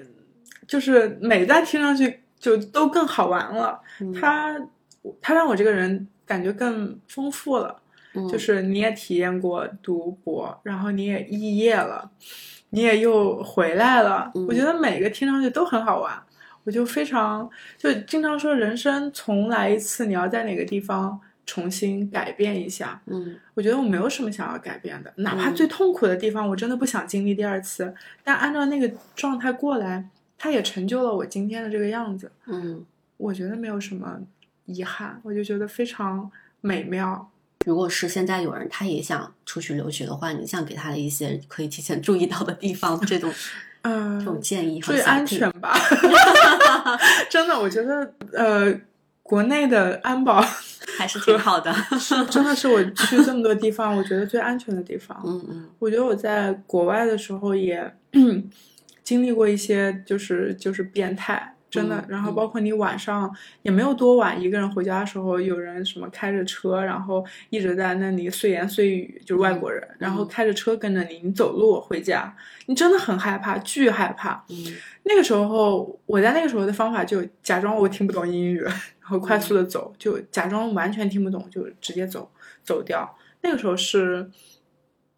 [0.66, 3.80] 就是每代听上去就都更好玩了。
[4.01, 4.57] 嗯它
[5.20, 7.82] 它让我这个人感觉更丰富了。
[8.14, 12.11] 嗯就是你也体验过读博，然后你也肄业了，
[12.70, 14.30] 你也又回来了。
[14.34, 16.16] 嗯我觉得每个听上去都很好玩，
[16.64, 23.00] 我就非常就经常说，人生重来一次，你要在哪个地方重新改变一下。
[23.06, 27.94] 嗯我觉得我没有什么想要改变的，哪怕嗯最痛苦的地方，我真的不想经历第二次。
[28.22, 32.30] 但按照那个状态过来，它也成就了我今天的这个样子。
[32.46, 32.84] 嗯。
[33.18, 34.20] 我觉得没有什么
[34.66, 37.30] 遗憾，我就觉得非常美妙。
[37.66, 43.32] 如果是现在有人他也想出去留学的话，你想给他的一些可以提前注意到的地方，这种
[43.82, 45.76] 嗯、这种建议和注意小品安全吧。
[47.28, 48.72] 真的，我觉得呃，
[49.24, 50.40] 国内的安保
[50.96, 51.72] 还是挺好的。
[51.98, 55.20] 是，真的是我去这么多地方，我觉得最安全的地方。
[55.26, 57.92] 嗯嗯我觉得我在国外的时候也
[59.02, 61.97] 经历过一些，就是就是变态，真的。
[61.99, 72.35] 嗯然后嗯包括你晚上也没有多晚，一个人回家的时候，有人什么开着车，然后一直在那里碎言碎语，就是外国人，然后开着车跟着你，你走路回家，
[72.66, 74.45] 你真的很害怕，巨害怕。
[74.49, 74.57] 嗯
[75.05, 82.29] 那个时候，我在那个时候的方法就假装我听不懂英语，然后快速的走，就假装完全听不懂，就直接走
[82.64, 83.16] 走掉。
[83.43, 84.29] 那个时候是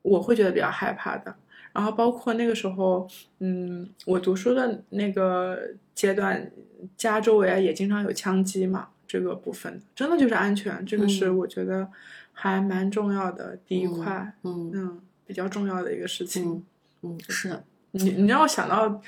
[0.02, 1.34] 我会觉得比较害怕的。
[1.72, 3.08] 然后包括那个时候，
[3.40, 5.58] 嗯，我读书的那个
[5.94, 6.50] 阶段，
[6.96, 11.88] 家周围啊也经常有枪击嘛，这个部分真的就是安全，这个是嗯我觉得
[12.32, 16.50] 还蛮重要的第一块，嗯嗯，比较重要的一个事情。
[16.50, 16.62] 嗯
[17.02, 17.62] 嗯，是。
[17.92, 19.00] 你你让我想到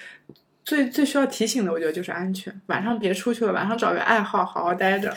[0.65, 2.61] 最最需要提醒的，我觉得就是安全。
[2.67, 5.15] 晚上别出去了，晚上找个爱好好好待着，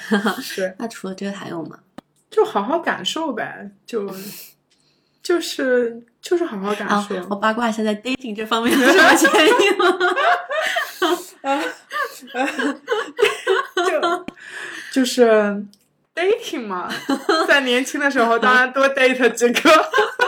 [0.55, 1.79] 对，那除了这个还有吗？
[2.29, 4.11] 就好好感受呗，就
[5.23, 9.85] 就是就是好好感啊受。，我八卦一下，在 dating 这方面有什么建议吗？
[13.75, 14.25] 就
[14.91, 15.25] 就是
[16.15, 16.89] dating 嘛，
[17.47, 19.69] 在年轻的时候，当然多 date 几个，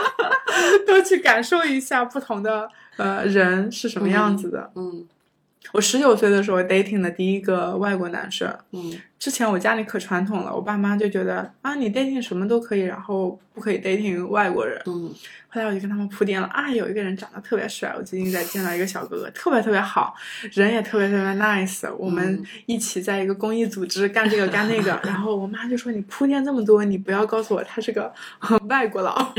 [0.86, 4.70] 多去感受一下不同的呃人是什么样子的。
[4.74, 5.06] 嗯
[5.72, 14.80] 我十九岁的时候 dating 的第一个外国男生，嗯之前我家里可传统了，我爸妈就觉得啊，你 dating 什么都可以，然后不可以 dating 外国人。
[14.86, 15.12] 嗯
[15.48, 20.14] 后来我就跟他们铺垫了啊，有一个人长得特别帅，我最近在见到一个小哥哥，特别特别好，
[20.52, 25.00] 人也特别特别 nice，我们一起在一个公益组织干这个干那个。
[25.04, 28.12] 然后我妈就说你铺垫这么多，你不要告诉我他是个
[28.68, 29.32] 外国佬。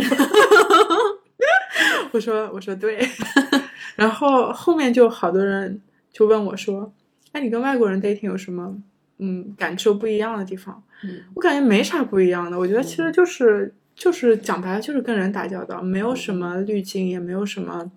[2.11, 3.07] 我说我说对，
[3.95, 5.79] 然后后面就好多人
[6.17, 6.91] 就问我说，
[7.31, 8.75] 哎，你跟外国人 dating 有什么
[9.19, 10.83] 嗯感受不一样的地方？
[11.03, 17.91] 嗯我感觉没啥不一样的，我觉得其实就是就是讲白了就是跟人打交道，没有什么滤镜，也没有什么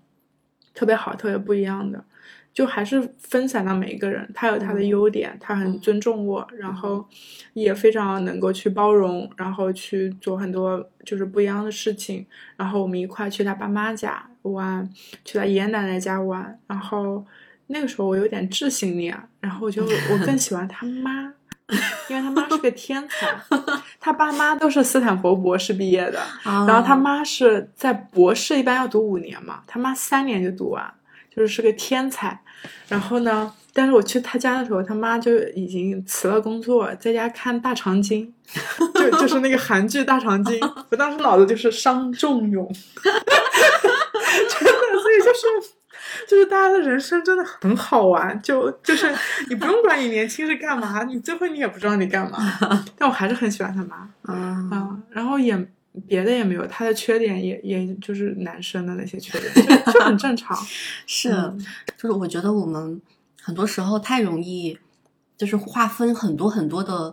[0.75, 2.05] 特别好、特别不一样的，
[2.53, 7.09] 就还是分散到每一个人，他有他的优点，他很尊重我，然后
[7.55, 12.27] 也非常能够去包容，然后去做很多就是不一样的事情，
[12.59, 14.87] 然后我们一块去他爸妈家玩，
[15.25, 17.25] 去他爷爷奶奶家玩，然后
[17.71, 21.33] 那个时候我有点智性恋，然后我就我更喜欢他妈。
[22.09, 23.33] 因为他妈是个天才，
[24.01, 30.93] 他爸妈都是斯坦福博士毕业的，啊然后他妈是在博士一般要读五年嘛，他妈三年就读完，
[31.33, 32.41] 就是是个天才。
[32.89, 38.35] 然后呢，但是我去他家的时候，他妈就已经辞了工作，在家看《大长今》，
[39.01, 40.59] 就就是那个韩剧《大长今》，
[40.91, 42.67] 我当时脑子就是伤仲永，
[42.99, 43.21] 真的，
[45.01, 45.80] 所以就是。
[46.31, 49.13] 就是大家的人生真的很好玩，就就是
[49.49, 52.39] 你不用管你年轻是干嘛，你最后你也不知道你干嘛。
[52.97, 54.09] 但我还是很喜欢他妈。
[54.23, 55.59] 啊啊，然后也
[56.07, 59.53] 别的也没有，他的缺点也也就是男生的那些缺点，
[59.85, 60.57] 就就很正常。
[61.05, 61.59] 是嗯，
[61.97, 63.03] 就是我觉得我们
[63.43, 64.79] 很多时候太容易，
[65.37, 67.13] 就是划分很多很多的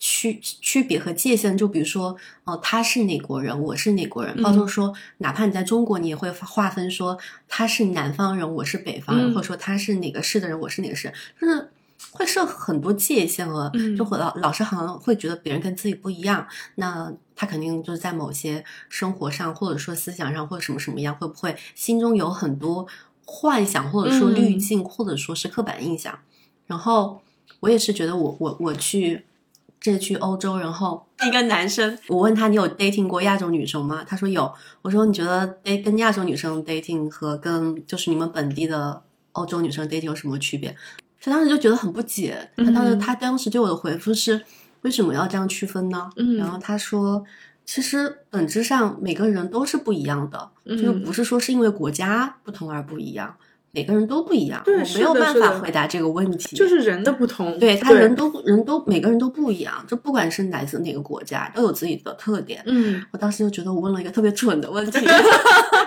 [0.00, 1.56] 区区别和界限。
[1.56, 4.68] 就比如说，哦、他是哪国人，我是哪国人，包括嗯。
[4.68, 9.34] 说，哪怕你在中国，你也会划分说他是南方人，我是北方人，嗯。
[9.34, 11.70] 或者说他是哪个市的人，我是哪个市，就是。
[12.12, 13.94] 会设很多界限和，嗯。
[13.94, 16.46] 就会老老师好像会觉得别人跟自己不一样，
[16.76, 22.86] 那他肯定就是在某些生活上，或者说思想上，或者什么什么样，会不会心中有很多
[23.26, 24.58] 幻想，或者说滤嗯。
[24.58, 26.18] 镜，或者说是刻板印象？
[26.66, 27.20] 然后
[27.60, 29.26] 我也是觉得我我我去
[29.80, 34.04] 这去欧洲，然后一个男生，我问他你有 dating 过亚洲女生吗？
[34.06, 34.52] 他说有。
[34.82, 39.02] 我说你觉得 date 跟亚洲女生 dating 和跟就是你们本地的
[39.32, 40.76] 欧洲女生 dating 有什么区别？
[41.20, 44.42] 他当时就觉得很不解，他当时、嗯他当时对我的回复是
[44.82, 46.10] 为什么要这样区分呢？
[46.16, 47.24] 嗯然后他说。
[47.66, 53.32] 其实本质上每个人都是不一样的，就是嗯不是说是因为国家不同而不一样，
[53.72, 54.60] 每个人都不一样。
[54.64, 56.56] 对我没有办法回答这个问题。
[56.56, 62.62] 就是人的不同，对他人都人都每个人都不一样，就不管是来自哪个国家，都有自己的特点。
[62.66, 64.98] 嗯，我当时就觉得我问了一个特别蠢的问题。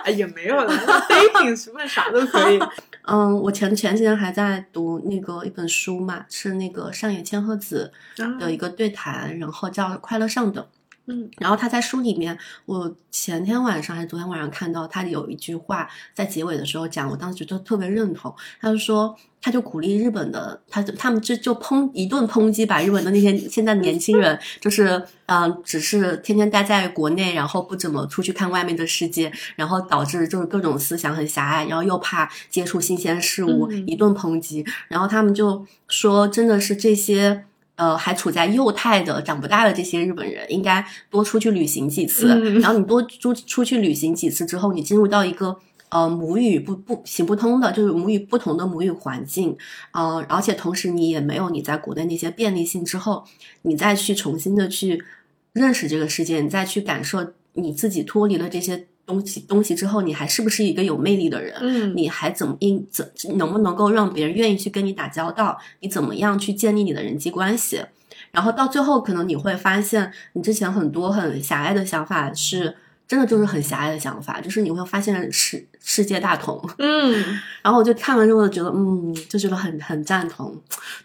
[0.03, 0.69] 哎也没有了
[1.07, 2.59] ，dating 是问啥都可以。
[3.07, 7.91] 嗯，我前前几天还在读那个一本书嘛，是那个上野千鹤子
[8.37, 10.61] 的一个对谈，然后叫《快乐上等》。
[11.05, 18.33] 嗯然后他在书里面，我前天晚上还是昨天晚上看到他有一句话在结尾的时候讲，我当时觉得特别认同。
[18.61, 24.91] 他就说，他就鼓励日本的，他就他们就就抨一顿抨击，把日本的那些现在的年轻人，就是
[25.25, 34.65] 嗯、呃只是天天待在国内，然后不怎么出去看外面的世界，然后导致就是各种思想很狭隘，然后又怕接触新鲜事物，嗯一顿抨击。
[34.87, 37.43] 然后他们就说，真的是这些。
[37.75, 42.33] 呃还处在幼态的长不大的这些日本人，应该多出去旅行几次。
[42.33, 45.57] 嗯然后你多出出去旅行几次之后，你进入到一个
[45.89, 49.57] 呃母语不不行不通的，就是母语不同的母语环境，
[49.91, 53.23] 呃，而且同时你也没有你在国内那些便利性之后，
[53.63, 55.03] 你再去重新的去
[55.51, 61.55] 认识这个世界，你再去感受你自己脱离了这些东西东西之后，你还是不是一个有魅力的人？
[61.59, 65.57] 嗯你还怎么应怎能不能够让别人愿意去跟你打交道？
[65.81, 67.83] 你怎么样去建立你的人际关系？
[68.31, 72.75] 然后到最后，可能你会发现，你之前很多很狭隘的想法是
[73.07, 76.59] 真的就是很狭隘的想法，就是你会发现世世界大同。
[76.79, 77.13] 嗯，
[77.61, 80.55] 然后我就看完之后觉得，嗯，就觉得很很赞同。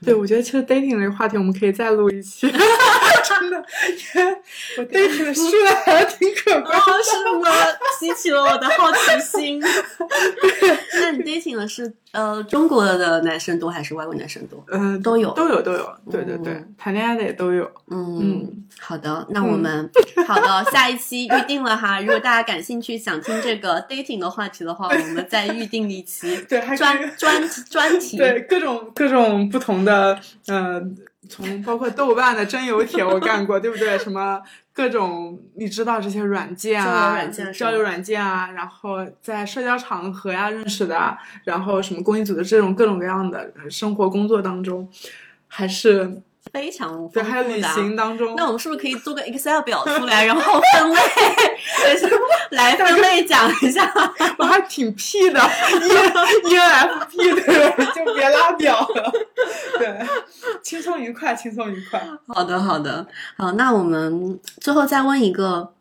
[0.05, 3.65] 对，我觉得其实 dating 这个话题我们可以再录一期， 真的，
[4.15, 4.37] 因为
[4.79, 7.03] 我 dating 的数量还挺可观的。
[7.03, 7.51] 是吗？
[7.99, 9.61] 激起了我的好奇心。
[11.01, 14.65] 那你 dating 的是呃中国的男生多还是外国男生多？
[14.71, 17.65] 嗯，都有都有，都有，对对对嗯，谈恋爱的也都有。
[17.91, 19.91] 嗯嗯，好的，那我们、
[20.27, 22.01] 好的下一期预定了哈。
[22.01, 28.19] 如果大家感兴趣想听这个 dating 的话题的话，我们再预定一期 对，还专专专题。
[28.21, 30.81] 对各种各种不同的，呃，
[31.29, 33.99] 从包括豆瓣的真有帖我干过，对不对？
[33.99, 34.41] 什么
[34.75, 44.89] 各种你知道这些软件啊，软件交友软件啊，然后在社交场合呀认识的，然后什么公益组织这种各种各样的生活工作当中，
[45.49, 47.29] 还是非常丰富对，的。
[47.29, 51.01] 还有旅行当中，那我们是不是可以做个 Excel 表出来，然后分类，
[51.83, 52.21] 就是
[52.51, 53.93] 来分类讲一下？
[54.39, 59.13] 我还挺 P 的，E ENFP 的人就别拉表了，
[59.79, 60.07] 对，
[60.63, 62.03] 轻松愉快，轻松愉快。
[62.27, 65.73] 好的，好的，好，那我们最后再问一个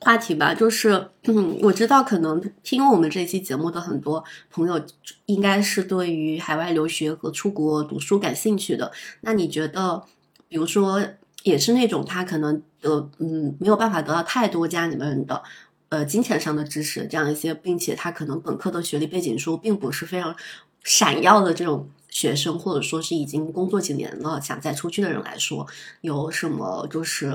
[0.00, 4.80] 话题吧，就是，嗯，我知道可能听我们这期节目的很多朋友
[5.26, 8.92] 应该是对于海外留学和出国读书感兴趣的。
[9.22, 10.04] 那你觉得，
[10.48, 11.02] 比如说，
[11.42, 15.42] 也是那种他可能呃，嗯，没有办法得到太多家里面的。
[15.90, 20.36] 呃，金钱上的支持，这样一些，并且他可能本科的学历背景书并不是非常
[20.84, 25.66] 闪耀的这种学生，或者说是已经工作几年了想再出去的人来说，
[26.02, 27.32] 有什么就是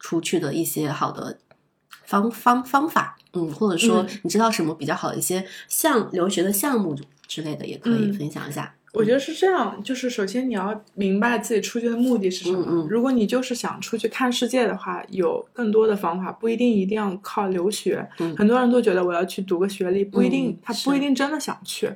[0.00, 1.38] 出去的一些好的
[2.06, 6.96] 方方方法，嗯，或者说嗯你知道什么比较好的一些项留学的项目
[7.26, 8.72] 之类的，也可以嗯分享一下。
[8.92, 12.64] 我觉得是这样，就是首先你要明白自己出去的目的是什么。
[12.66, 18.08] 嗯嗯如果你就是想出去看世界的话，有更多的方法，不一定一定要靠留学。
[18.20, 21.92] 嗯很多人都觉得我要去读个学历，不一定，嗯他不一定真的想去。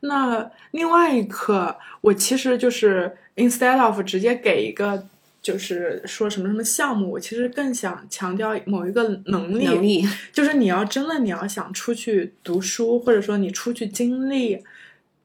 [0.00, 5.06] 那另外一个，我其实就是 instead of 直接给一个。
[5.50, 14.62] 就是说什么什么项目，我其实更想强调某一个能力，能力， 就是你要真的你要想出去读书，或者说你出去经历，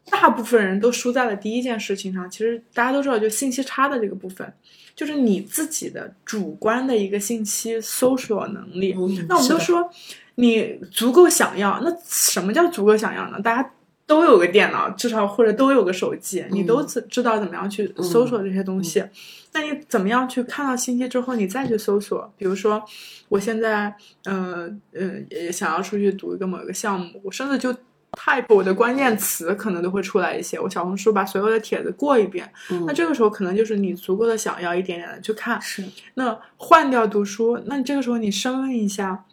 [0.09, 2.29] 大部分人都输在了第一件事情上。
[2.29, 4.51] 其实大家都知道，就信息差的这个部分，
[4.95, 8.93] 就是你自己的主观的一个信息搜索能力。
[8.97, 9.89] 嗯那我们都说
[10.35, 13.39] 你足够想要，那什么叫足够想要呢？
[13.41, 13.71] 大家
[14.07, 19.03] 都有个电脑，至少或者都有个手机，你都知知道怎么样去搜索这些东西。
[19.53, 22.31] 那你怎么样去看到信息之后，你再去搜索？
[22.37, 22.83] 比如说，
[23.29, 23.95] 我现在，
[24.25, 27.73] 呃呃，也想要出去读一个某一个项目，我甚至就
[28.11, 30.59] type 我的关键词，可能都会出来一些。
[30.59, 35.59] 我小红书把所有的帖子过一遍，嗯那这个时候可能就是你足够的想要一点点的去看。
[35.61, 35.83] 是
[36.13, 39.25] 那换掉读书，那这个时候你深问一下，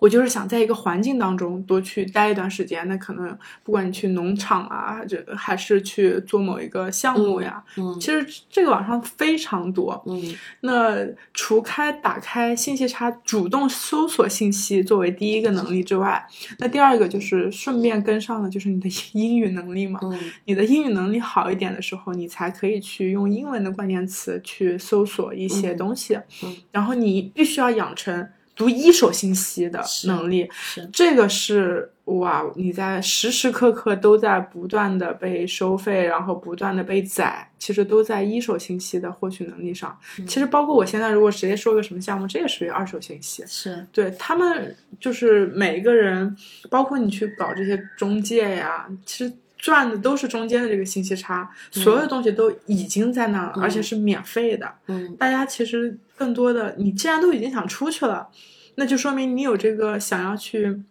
[0.00, 2.86] 我就是想在一个环境当中多去待一段时间。
[2.88, 10.02] 那可能不管你去农场啊，这还是去做某一个项目呀，嗯其实这个网上非常多。
[10.06, 10.96] 嗯那
[11.32, 16.26] 除开打开信息差，主动搜索信息作为第一个能力之外，
[16.58, 20.00] 那第二个就是顺便跟上的就是你的 英语能力嘛。
[20.02, 26.18] 嗯你的英语能力好一点的时候，你才可以去用英文的关键词去搜索一些嗯东西。
[26.42, 30.48] 嗯然后你必须要养成读一手信息的能力，
[30.92, 39.98] 这个是哇，你在时时刻刻都在不断的被收费，然后不断的被宰，其实都在一手信息的获取能力上。
[40.18, 43.44] 嗯其实包括我现在如果直接说个什么项目，这也属于二手信息。
[43.46, 46.36] 是对他们就是每一个人，
[46.70, 49.32] 包括你去搞这些中介呀，其实
[49.64, 54.70] 赚的都是中间的这个信息差，所有东西都已经在那儿了，嗯而且是免费的。
[54.88, 58.28] 嗯大家其实更多的，你既然都已经想出去了，
[58.74, 60.82] 那就说明你有这个想要去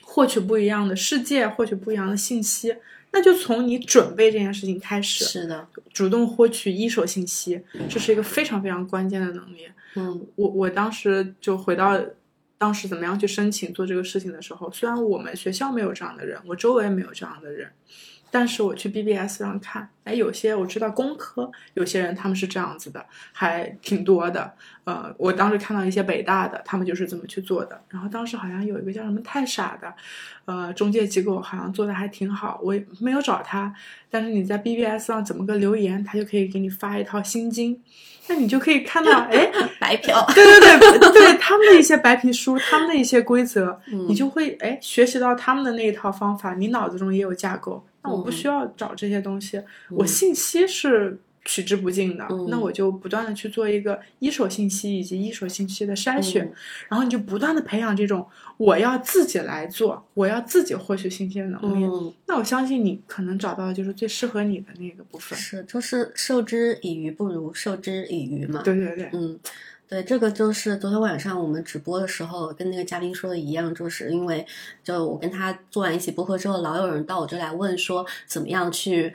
[0.00, 2.74] 获取不一样的世界，获取不一样的信息。
[3.12, 9.68] 那就从你准备这件事情开始，是的主动获取一手信息，这是一个非常非常关键的能力。
[9.96, 12.00] 嗯我我当时就回到
[12.58, 17.70] 当时怎么样去申请做这个事情的时候，虽然我们学校没有这样的人，我周围没有这样的人，
[18.30, 24.54] 但是我去 BBS 上看，哎，有些我知道工科有些人他们是这样子的，还挺多的。
[24.84, 27.80] 呃，我当时看到一些北大的，他们就是这么去做的。
[27.88, 29.92] 然后当时好像有一个叫什么太傻的，
[30.44, 33.74] 呃，中介机构好像做的还挺好，我也没有找他。
[34.08, 37.82] 但是你在 BBS 上怎么个留言，他就可以给你发一套心经，
[38.28, 43.78] 那你就可以看到，哎，白嫖，对对对对，他们的一些白皮书，他们的一些规则，
[44.08, 47.84] 你就会哎学习到他们的那一套方法，你脑子中也有架构。
[48.02, 56.52] 那我不需要找这些东西，我信息是取之不尽的，那我就不断的去做一个一手信息以及一手信息的筛选，
[56.88, 58.26] 然后你就不断的培养这种
[58.58, 62.14] 我要自己来做，我要自己获取信息的能力。
[62.26, 65.38] 那我相信你可能找到的就是最适合你的那个部分。
[65.38, 68.60] 是，就是授之以鱼不如授之以渔嘛。
[68.62, 69.38] 对对对，嗯。
[69.88, 74.44] 对，这个就是昨天晚上我们直播的时候跟那个嘉宾说的一样，就是因为
[74.82, 79.14] 就我跟他做完一起播客之后，老有人到我这来问说怎么样去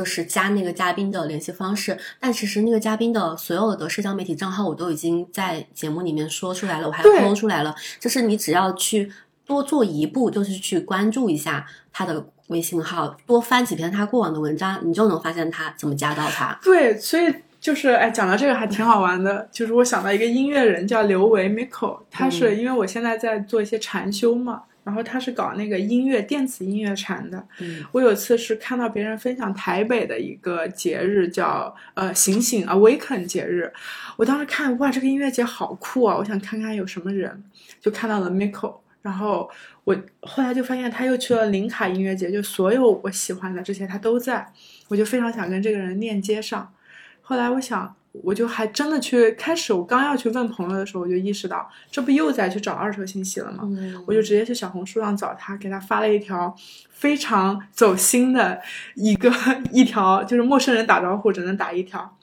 [0.00, 9.12] 就是加那个嘉宾的联系方式，但其实那个嘉宾的所有的社交媒体账号我都已经在节目里面说出来了，我还抛出来了，就是你只要去
[9.44, 16.58] 多做一步，就是去关注一下他的微信号，多翻几篇他过往的文章，你就能发现他怎么加到他。
[16.62, 17.30] 对，所以。
[17.60, 19.46] 就是哎，讲到这个还挺好玩的。
[19.52, 27.46] 就是我想到一个音乐人叫刘维 Miko，他是因为我现在在做一些禅修嘛，然后他是搞那个音乐电子音乐产的。
[27.92, 33.72] 我有次是看到别人分享台北的一个节日叫呃醒醒 Awaken 节日，
[34.16, 37.44] 我当时看哇这个音乐节好酷啊，我想看看有什么人，
[37.80, 39.48] 就看到了 Miko，然后
[39.84, 44.52] 我后来就发现他又去了林卡音乐节，就所有我喜欢的这些他都在，
[44.88, 46.74] 我就非常想跟这个人链接上。
[47.20, 53.68] 后来我想，我就还真的去开始，我刚要去问朋友的时候，我就意识到，这不又在去找二手信息了吗？
[54.06, 56.54] 我就直接去小红书上找他，给他发了一条
[56.90, 58.60] 非常走心的
[58.96, 59.32] 一个
[59.72, 62.16] 一条，就是陌生人打招呼只能打一条，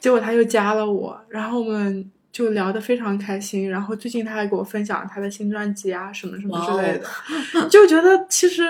[0.00, 8.62] 结果他又加了我，然后我们就聊得非常开心，然后最近他还给我分享他的新专辑啊什么什么之类的，就觉得其实。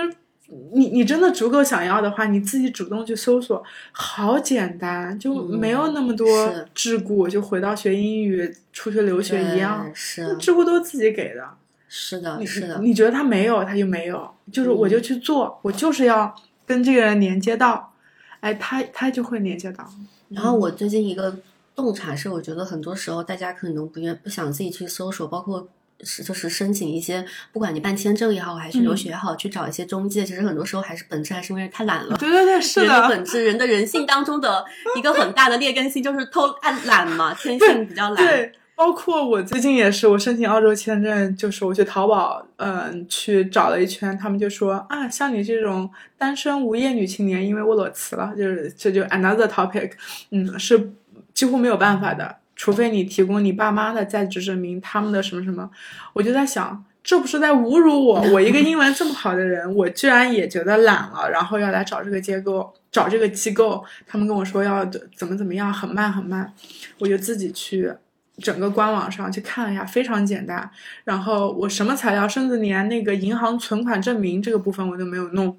[0.72, 6.26] 你你真的足够想要的话，你自己主动去搜索，好简单，就没有那么多
[6.74, 11.48] 桎梏，就回到学英语、出去留学一样，是桎梏都是自己给的。
[11.88, 12.78] 是的，是的。
[12.80, 16.34] 你觉得他没有，他就没有，就是我就去做，我就是要
[16.66, 17.94] 跟这个人连接到，
[18.40, 19.88] 哎，他他就会连接到。
[20.28, 21.38] 然后我最近一个
[21.74, 25.66] 洞察是，我觉得很多时候大家可能不愿不想自己去搜索，包括。
[26.02, 30.24] 是，就是申请一些，不管你办签证也好，还是留学也好，去找一些中介。
[30.24, 32.16] 其实很多时候还是本质还是因为太懒了。
[32.16, 32.86] 对对对，是的。
[32.86, 34.64] 人的本质，人的人性当中的
[34.96, 38.16] 一个很大的劣根性就是偷爱懒嘛，天性比较懒。
[38.16, 45.88] 对，包括我最近也是，我申请澳洲签证，就是我去淘宝，嗯，去找了一圈，他们就说啊，像你这种
[46.18, 49.92] 单身无业女青年，因为我裸辞了，就是这就 another topic，
[50.30, 50.90] 嗯，是
[51.32, 52.38] 几乎没有办法的。
[52.56, 55.68] 除非你提供你爸妈的在职证明，他们的什么什么，
[56.12, 58.20] 我就在想，这不是在侮辱我？
[58.32, 64.85] 我一个英文这么好的人，我居然也觉得懒了，然后要来找这个机构，找这个机构，他们跟我说要
[65.16, 66.52] 怎么怎么样，很慢很慢，
[67.01, 67.93] 我就自己去
[68.39, 70.70] 整个官网上去看了一下，非常简单。
[71.02, 75.56] 然后我什么材料，甚至连那个银行存款证明这个部分我都没有弄，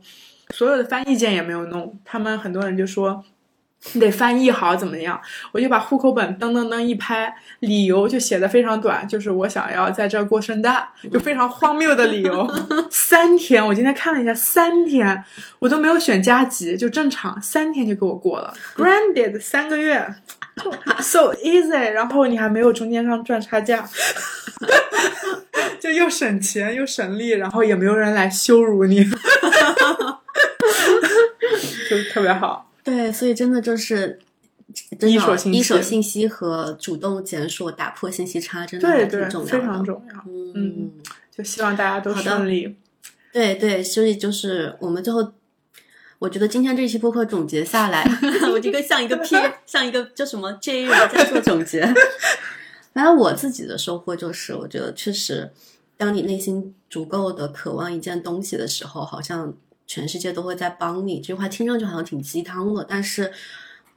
[0.54, 2.00] 所有的翻译件也没有弄。
[2.06, 3.24] 他们很多人就说。
[3.94, 5.22] 你 得翻译好怎么样？
[5.52, 12.52] 我就把户口本噔噔噔一拍，理由就写的非常短，就是我想要在这儿过圣诞，就非常荒谬的理由。
[12.90, 15.24] 三天，我今天看了一下，三天
[15.60, 18.54] 我都没有选加急，就正常，三天就给我过了。
[18.76, 20.16] Granted，三个月
[21.00, 23.88] ，so easy，然后你还没有中间商赚差价，
[25.80, 29.06] 就又省钱又省力，然后也没有人来羞辱你，
[31.90, 32.72] 就特别好。
[32.86, 34.20] 对，所以真的就是
[35.02, 40.24] 一手一手信息和主动检索、打破信息差，真的还挺重要的，非常重要。
[40.54, 40.92] 嗯，
[41.36, 42.76] 就希望大家都顺利。
[43.34, 45.34] 对对，所以就是我们最后，
[46.20, 48.08] 我觉得今天这期播客总结下来，
[48.54, 49.36] 我这个像一个 P，
[49.66, 51.82] 像一个叫什么 J 人在做总结。
[52.94, 55.52] 反正我自己的收获就是，我觉得确实，
[55.98, 59.56] 当你内心足够的渴望一件东西的时候，好像。
[59.88, 63.32] 全世界都会在帮你，这句话听上去好像挺鸡汤的，但是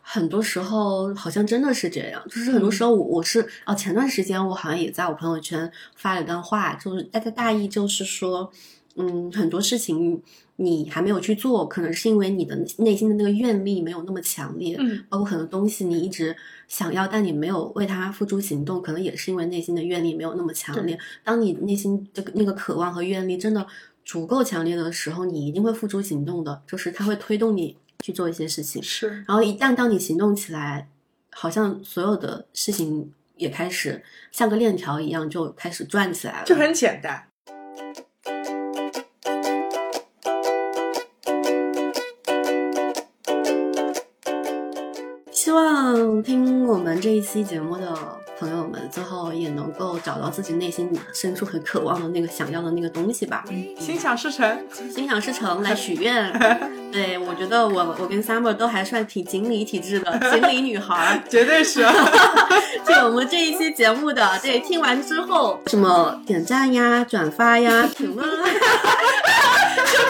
[0.02, 2.23] 很多时候好像真的是这样。
[2.28, 8.51] 就是很多时候，我我是哦，前段时间我好像也在我朋友圈发了一段话，就是大概大意就是说，
[8.97, 10.23] 嗯，很多事情
[10.56, 16.36] 你还没有去做，可能是因为你的内心的那个愿力没有那么强烈，嗯，包括很多东西你一直
[16.69, 20.98] 想要，但你没有为它付诸行动，可能也是因为内心的愿力没有那么强烈。
[21.24, 23.66] 当你内心这个那个渴望和愿力真的。
[24.09, 28.83] 足够强烈的时候，你一定会付诸行动的，就是它会推动你去做一些事情。
[28.83, 30.89] 是，然后一旦当你行动起来，
[31.31, 34.03] 好像所有的事情也开始
[34.33, 37.29] 像个链条一样就开始转起来了，就很简单。
[45.31, 47.95] 希望听我们这一期节目的
[48.39, 53.44] 朋友们，最后也能够找到自己内心深处很渴望的那个想要的那个东西吧。
[53.78, 54.59] 心想事成，
[54.94, 56.32] 心想事成，来许愿。
[56.93, 61.81] 对我觉得我我跟 Summer 都还算挺锦鲤体质的， 锦鲤女孩，绝对是。
[62.86, 68.27] 就我们这一期节目的，对，听完之后什么点赞呀、转发呀、评论。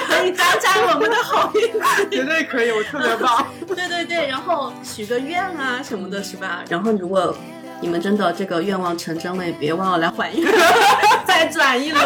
[0.08, 3.46] 可以加加我们的好运，绝对可以，我特别棒。
[3.66, 6.64] 对对对，然后许个愿啊什么的，是吧？
[6.68, 7.36] 然后如果
[7.80, 10.52] 你们真的这个愿望成真了，也别忘了来还愿，
[11.26, 12.04] 再转一轮。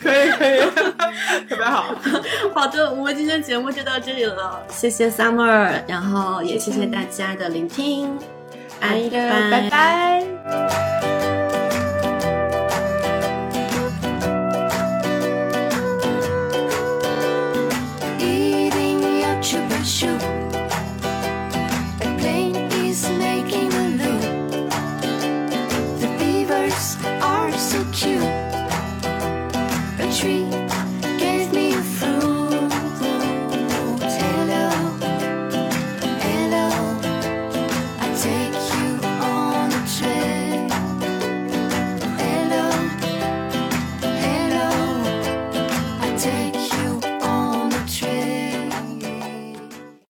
[0.00, 0.60] 可 以可以，
[1.48, 1.94] 特别好。
[2.54, 8.18] 好的，我们今天节目就到这里了，谢谢 Summer，然后也谢谢大家的聆听，
[8.80, 11.03] 拜拜拜。